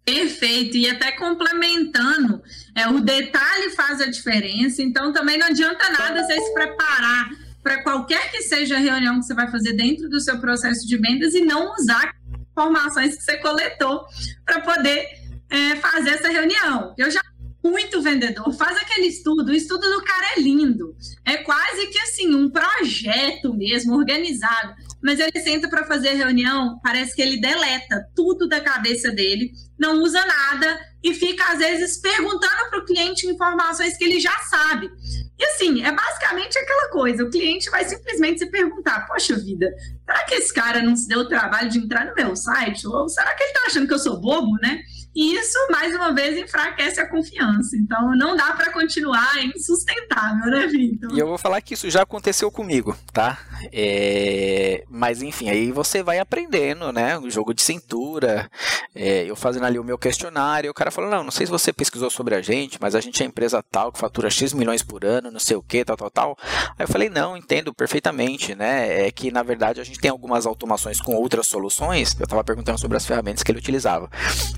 Perfeito, 0.05 0.77
e 0.77 0.89
até 0.89 1.13
complementando, 1.13 2.41
é, 2.75 2.89
o 2.89 3.01
detalhe 3.01 3.71
faz 3.71 4.01
a 4.01 4.07
diferença, 4.07 4.81
então 4.83 5.13
também 5.13 5.37
não 5.37 5.49
adianta 5.49 5.91
nada 5.91 6.25
você 6.25 6.41
se 6.41 6.55
preparar 6.55 7.29
para 7.63 7.83
qualquer 7.83 8.31
que 8.31 8.41
seja 8.41 8.77
a 8.77 8.79
reunião 8.79 9.21
que 9.21 9.27
você 9.27 9.35
vai 9.35 9.51
fazer 9.51 9.75
dentro 9.75 10.09
do 10.09 10.19
seu 10.19 10.41
processo 10.41 10.87
de 10.87 10.97
vendas 10.97 11.35
e 11.35 11.43
não 11.43 11.75
usar 11.75 12.15
informações 12.51 13.17
que 13.17 13.23
você 13.23 13.37
coletou 13.37 14.07
para 14.47 14.61
poder 14.61 15.07
é, 15.51 15.77
fazer 15.77 16.11
essa 16.11 16.29
reunião. 16.29 16.95
Eu 16.97 17.11
já 17.11 17.21
muito 17.63 18.01
vendedor, 18.01 18.53
faz 18.55 18.77
aquele 18.77 19.07
estudo, 19.07 19.51
o 19.51 19.55
estudo 19.55 19.89
do 19.91 20.03
cara 20.03 20.35
é 20.37 20.41
lindo. 20.41 20.97
É 21.25 21.39
quase 21.39 21.87
que 21.89 21.99
assim, 21.99 22.35
um 22.35 22.49
projeto 22.49 23.55
mesmo, 23.55 23.97
organizado. 23.97 24.75
Mas 25.03 25.21
ele 25.21 25.41
senta 25.41 25.69
para 25.69 25.85
fazer 25.85 26.15
reunião, 26.15 26.79
parece 26.83 27.15
que 27.15 27.23
ele 27.23 27.41
deleta 27.41 28.09
tudo 28.15 28.49
da 28.49 28.61
cabeça 28.61 29.11
dele, 29.11 29.53
não 29.79 30.03
usa 30.03 30.25
nada 30.25 30.79
e 31.03 31.15
fica, 31.15 31.53
às 31.53 31.59
vezes, 31.59 31.99
perguntando 31.99 32.69
para 32.69 32.81
o 32.81 32.85
cliente 32.85 33.27
informações 33.27 33.97
que 33.97 34.05
ele 34.05 34.19
já 34.19 34.37
sabe. 34.51 34.91
E 35.39 35.45
assim, 35.45 35.85
é 35.85 35.93
basicamente 35.93 36.59
aquela 36.59 36.91
coisa: 36.91 37.23
o 37.23 37.31
cliente 37.31 37.71
vai 37.71 37.85
simplesmente 37.85 38.41
se 38.41 38.47
perguntar, 38.51 39.07
poxa 39.07 39.37
vida, 39.37 39.73
será 40.05 40.25
que 40.25 40.35
esse 40.35 40.53
cara 40.53 40.83
não 40.83 40.97
se 40.97 41.07
deu 41.07 41.21
o 41.21 41.29
trabalho 41.29 41.71
de 41.71 41.79
entrar 41.79 42.07
no 42.07 42.15
meu 42.15 42.35
site? 42.35 42.87
Ou 42.87 43.09
será 43.09 43.35
que 43.35 43.45
ele 43.45 43.53
está 43.53 43.67
achando 43.67 43.87
que 43.87 43.95
eu 43.95 43.99
sou 43.99 44.21
bobo, 44.21 44.57
né? 44.61 44.81
E 45.19 45.35
isso, 45.35 45.59
mais 45.69 45.93
uma 45.97 46.15
vez, 46.15 46.39
enfraquece 46.39 47.01
a 47.01 47.09
confiança. 47.09 47.77
Então, 47.77 48.15
não 48.15 48.37
dá 48.37 48.53
para 48.53 48.73
continuar 48.73 49.45
insustentável, 49.53 50.49
né, 50.49 50.69
Vitor? 50.69 51.13
E 51.13 51.19
eu 51.19 51.27
vou 51.27 51.37
falar 51.37 51.61
que 51.61 51.75
isso 51.75 51.91
já 51.91 52.03
aconteceu 52.03 52.53
comigo, 52.53 52.97
tá? 53.13 53.37
É... 53.73 54.85
Mas, 54.89 55.21
enfim, 55.21 55.51
aí 55.51 55.73
você 55.73 56.05
vai 56.05 56.21
aprendendo, 56.21 56.93
né? 56.93 57.19
O 57.19 57.29
jogo 57.29 57.53
de 57.53 57.63
cintura, 57.63 58.49
é... 58.95 59.29
eu 59.29 59.35
fazendo 59.35 59.67
ali 59.67 59.77
o 59.77 59.83
meu 59.83 59.99
questionário, 59.99 60.71
o 60.71 60.75
cara 60.75 60.93
falou, 60.93 61.11
não, 61.11 61.25
não 61.25 61.33
sei 61.33 61.47
se 61.47 61.51
você 61.51 61.73
pesquisou 61.73 62.11
sobre 62.11 62.37
a 62.37 62.41
gente, 62.41 62.79
mas 62.81 62.95
a 62.95 63.01
gente 63.01 63.21
é 63.21 63.27
empresa 63.27 63.61
tal, 63.61 63.91
que 63.91 63.99
fatura 63.99 64.31
X 64.31 64.53
milhões 64.53 64.85
por 64.85 65.05
ano, 65.05 65.33
não 65.33 65.41
sei 65.41 65.57
o 65.57 65.63
que, 65.65 65.85
tal, 65.85 65.97
tal, 65.97 66.11
tal. 66.13 66.39
Aí 66.79 66.85
eu 66.85 66.89
falei, 66.89 67.11
não, 67.11 67.37
entendo 67.37 67.75
perfeitamente, 67.75 68.55
né? 68.55 69.09
É 69.09 69.11
que, 69.11 69.33
na 69.33 69.43
verdade, 69.43 69.81
a 69.81 69.85
gente 69.85 69.99
tem 69.99 70.13
algumas 70.13 70.47
automações 70.47 71.01
com 71.01 71.17
outras 71.17 71.49
soluções. 71.49 72.15
Eu 72.21 72.23
estava 72.23 72.45
perguntando 72.45 72.79
sobre 72.79 72.97
as 72.97 73.05
ferramentas 73.05 73.43
que 73.43 73.51
ele 73.51 73.59
utilizava. 73.59 74.09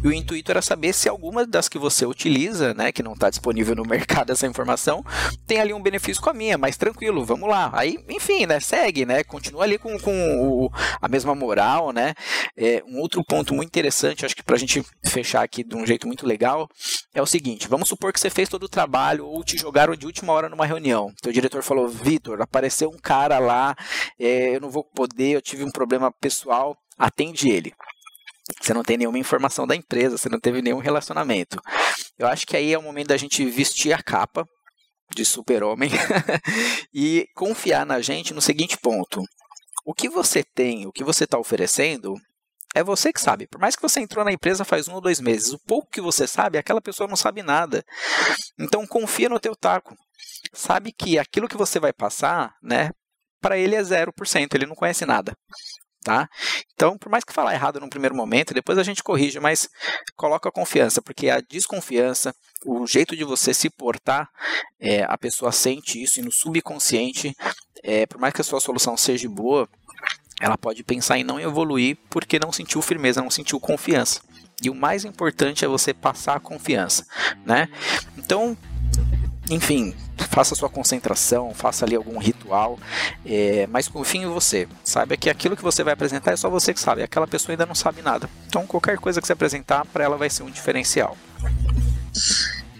E 0.04 0.06
o 0.06 0.12
intuito 0.12 0.49
era 0.50 0.62
saber 0.62 0.92
se 0.92 1.08
alguma 1.08 1.46
das 1.46 1.68
que 1.68 1.78
você 1.78 2.04
utiliza, 2.04 2.74
né, 2.74 2.92
que 2.92 3.02
não 3.02 3.12
está 3.12 3.30
disponível 3.30 3.74
no 3.74 3.84
mercado 3.88 4.32
essa 4.32 4.46
informação, 4.46 5.04
tem 5.46 5.58
ali 5.58 5.72
um 5.72 5.82
benefício 5.82 6.22
com 6.22 6.30
a 6.30 6.34
minha, 6.34 6.58
mas 6.58 6.76
tranquilo, 6.76 7.24
vamos 7.24 7.48
lá. 7.48 7.70
Aí, 7.72 7.98
enfim, 8.08 8.46
né, 8.46 8.60
segue, 8.60 9.06
né, 9.06 9.24
continua 9.24 9.64
ali 9.64 9.78
com, 9.78 9.98
com 9.98 10.40
o, 10.40 10.70
a 11.00 11.08
mesma 11.08 11.34
moral, 11.34 11.92
né. 11.92 12.14
É, 12.56 12.82
um 12.86 12.98
outro 12.98 13.24
ponto 13.24 13.54
muito 13.54 13.68
interessante, 13.68 14.24
acho 14.24 14.36
que 14.36 14.42
para 14.42 14.56
a 14.56 14.58
gente 14.58 14.84
fechar 15.04 15.42
aqui 15.42 15.64
de 15.64 15.76
um 15.76 15.86
jeito 15.86 16.06
muito 16.06 16.26
legal, 16.26 16.68
é 17.14 17.22
o 17.22 17.26
seguinte: 17.26 17.68
vamos 17.68 17.88
supor 17.88 18.12
que 18.12 18.20
você 18.20 18.30
fez 18.30 18.48
todo 18.48 18.64
o 18.64 18.68
trabalho 18.68 19.26
ou 19.26 19.42
te 19.44 19.56
jogaram 19.56 19.94
de 19.94 20.06
última 20.06 20.32
hora 20.32 20.48
numa 20.48 20.66
reunião. 20.66 21.12
Teu 21.22 21.32
diretor 21.32 21.62
falou, 21.62 21.88
Vitor, 21.88 22.40
apareceu 22.40 22.90
um 22.90 22.98
cara 22.98 23.38
lá, 23.38 23.74
é, 24.18 24.54
eu 24.56 24.60
não 24.60 24.70
vou 24.70 24.84
poder, 24.84 25.34
eu 25.34 25.42
tive 25.42 25.64
um 25.64 25.70
problema 25.70 26.12
pessoal, 26.12 26.76
atende 26.98 27.48
ele. 27.48 27.72
Você 28.60 28.74
não 28.74 28.82
tem 28.82 28.96
nenhuma 28.96 29.18
informação 29.18 29.66
da 29.66 29.76
empresa, 29.76 30.16
você 30.16 30.28
não 30.28 30.40
teve 30.40 30.62
nenhum 30.62 30.78
relacionamento. 30.78 31.60
Eu 32.18 32.26
acho 32.26 32.46
que 32.46 32.56
aí 32.56 32.72
é 32.72 32.78
o 32.78 32.82
momento 32.82 33.08
da 33.08 33.16
gente 33.16 33.44
vestir 33.46 33.92
a 33.92 34.02
capa 34.02 34.46
de 35.14 35.24
super-homem 35.24 35.90
e 36.94 37.26
confiar 37.34 37.84
na 37.84 38.00
gente 38.00 38.32
no 38.32 38.40
seguinte 38.40 38.76
ponto. 38.78 39.22
O 39.84 39.94
que 39.94 40.08
você 40.08 40.44
tem, 40.54 40.86
o 40.86 40.92
que 40.92 41.04
você 41.04 41.24
está 41.24 41.38
oferecendo, 41.38 42.14
é 42.74 42.82
você 42.82 43.12
que 43.12 43.20
sabe. 43.20 43.46
Por 43.46 43.60
mais 43.60 43.74
que 43.74 43.82
você 43.82 44.00
entrou 44.00 44.24
na 44.24 44.32
empresa 44.32 44.64
faz 44.64 44.86
um 44.88 44.94
ou 44.94 45.00
dois 45.00 45.20
meses, 45.20 45.52
o 45.52 45.58
pouco 45.66 45.90
que 45.90 46.00
você 46.00 46.26
sabe, 46.26 46.58
aquela 46.58 46.80
pessoa 46.80 47.08
não 47.08 47.16
sabe 47.16 47.42
nada. 47.42 47.84
Então 48.58 48.86
confia 48.86 49.28
no 49.28 49.40
teu 49.40 49.56
taco. 49.56 49.94
Sabe 50.52 50.92
que 50.92 51.18
aquilo 51.18 51.48
que 51.48 51.56
você 51.56 51.80
vai 51.80 51.92
passar, 51.92 52.54
né, 52.62 52.90
para 53.40 53.58
ele 53.58 53.74
é 53.74 53.82
0%, 53.82 54.54
ele 54.54 54.66
não 54.66 54.74
conhece 54.74 55.04
nada 55.04 55.34
tá? 56.02 56.28
Então, 56.74 56.96
por 56.96 57.10
mais 57.10 57.24
que 57.24 57.32
falar 57.32 57.54
errado 57.54 57.80
num 57.80 57.88
primeiro 57.88 58.14
momento, 58.14 58.54
depois 58.54 58.78
a 58.78 58.82
gente 58.82 59.02
corrige, 59.02 59.38
mas 59.38 59.68
coloca 60.16 60.48
a 60.48 60.52
confiança, 60.52 61.02
porque 61.02 61.28
a 61.28 61.40
desconfiança, 61.40 62.34
o 62.64 62.86
jeito 62.86 63.14
de 63.16 63.24
você 63.24 63.52
se 63.52 63.68
portar, 63.68 64.28
é, 64.78 65.02
a 65.04 65.16
pessoa 65.18 65.52
sente 65.52 66.02
isso 66.02 66.20
e 66.20 66.22
no 66.22 66.32
subconsciente, 66.32 67.34
é, 67.82 68.06
por 68.06 68.18
mais 68.18 68.32
que 68.32 68.40
a 68.40 68.44
sua 68.44 68.60
solução 68.60 68.96
seja 68.96 69.28
boa, 69.28 69.68
ela 70.40 70.56
pode 70.56 70.82
pensar 70.82 71.18
em 71.18 71.24
não 71.24 71.38
evoluir 71.38 71.98
porque 72.08 72.38
não 72.38 72.50
sentiu 72.50 72.80
firmeza, 72.80 73.20
não 73.20 73.30
sentiu 73.30 73.60
confiança. 73.60 74.22
E 74.62 74.70
o 74.70 74.74
mais 74.74 75.04
importante 75.04 75.64
é 75.64 75.68
você 75.68 75.92
passar 75.92 76.36
a 76.36 76.40
confiança, 76.40 77.06
né? 77.44 77.68
Então, 78.16 78.56
enfim, 79.50 79.94
faça 80.30 80.54
sua 80.54 80.68
concentração, 80.68 81.52
faça 81.52 81.84
ali 81.84 81.96
algum 81.96 82.18
ritual, 82.18 82.78
é, 83.26 83.66
mas 83.66 83.88
confie 83.88 84.18
em 84.18 84.26
você. 84.26 84.68
Saiba 84.84 85.16
que 85.16 85.28
aquilo 85.28 85.56
que 85.56 85.62
você 85.62 85.82
vai 85.82 85.92
apresentar 85.92 86.32
é 86.32 86.36
só 86.36 86.48
você 86.48 86.72
que 86.72 86.80
sabe, 86.80 87.02
aquela 87.02 87.26
pessoa 87.26 87.52
ainda 87.52 87.66
não 87.66 87.74
sabe 87.74 88.00
nada. 88.00 88.30
Então, 88.46 88.66
qualquer 88.66 88.96
coisa 88.98 89.20
que 89.20 89.26
você 89.26 89.32
apresentar, 89.32 89.84
para 89.86 90.04
ela 90.04 90.16
vai 90.16 90.30
ser 90.30 90.44
um 90.44 90.50
diferencial. 90.50 91.16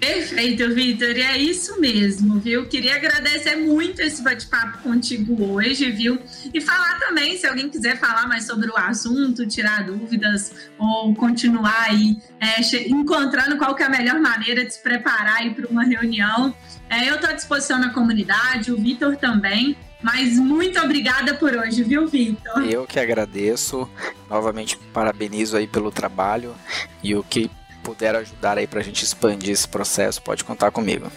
Perfeito, 0.00 0.74
Vitor. 0.74 1.10
E 1.10 1.20
é 1.20 1.36
isso 1.36 1.78
mesmo, 1.78 2.40
viu? 2.40 2.66
Queria 2.66 2.96
agradecer 2.96 3.56
muito 3.56 4.00
esse 4.00 4.22
bate-papo 4.22 4.78
contigo 4.78 5.52
hoje, 5.52 5.90
viu? 5.90 6.18
E 6.54 6.60
falar 6.60 6.98
também, 6.98 7.36
se 7.36 7.46
alguém 7.46 7.68
quiser 7.68 7.98
falar 7.98 8.26
mais 8.26 8.46
sobre 8.46 8.70
o 8.70 8.76
assunto, 8.76 9.46
tirar 9.46 9.84
dúvidas 9.84 10.52
ou 10.78 11.14
continuar 11.14 11.88
aí 11.90 12.16
é, 12.40 12.88
encontrando 12.88 13.58
qual 13.58 13.74
que 13.74 13.82
é 13.82 13.86
a 13.86 13.90
melhor 13.90 14.18
maneira 14.18 14.64
de 14.64 14.72
se 14.72 14.82
preparar 14.82 15.36
aí 15.36 15.54
para 15.54 15.68
uma 15.68 15.84
reunião, 15.84 16.54
é, 16.88 17.08
eu 17.10 17.16
estou 17.16 17.28
à 17.28 17.34
disposição 17.34 17.78
na 17.78 17.90
comunidade, 17.92 18.72
o 18.72 18.76
Vitor 18.78 19.16
também. 19.16 19.76
Mas 20.02 20.38
muito 20.38 20.80
obrigada 20.80 21.34
por 21.34 21.54
hoje, 21.54 21.82
viu, 21.82 22.06
Vitor? 22.06 22.64
Eu 22.64 22.86
que 22.86 22.98
agradeço. 22.98 23.86
Novamente 24.30 24.78
parabenizo 24.94 25.58
aí 25.58 25.66
pelo 25.66 25.90
trabalho 25.90 26.54
e 27.02 27.14
o 27.14 27.22
que 27.22 27.50
puder 27.82 28.14
ajudar 28.16 28.58
aí 28.58 28.66
para 28.66 28.80
a 28.80 28.82
gente 28.82 29.02
expandir 29.02 29.50
esse 29.50 29.68
processo, 29.68 30.22
pode 30.22 30.44
contar 30.44 30.70
comigo. 30.70 31.10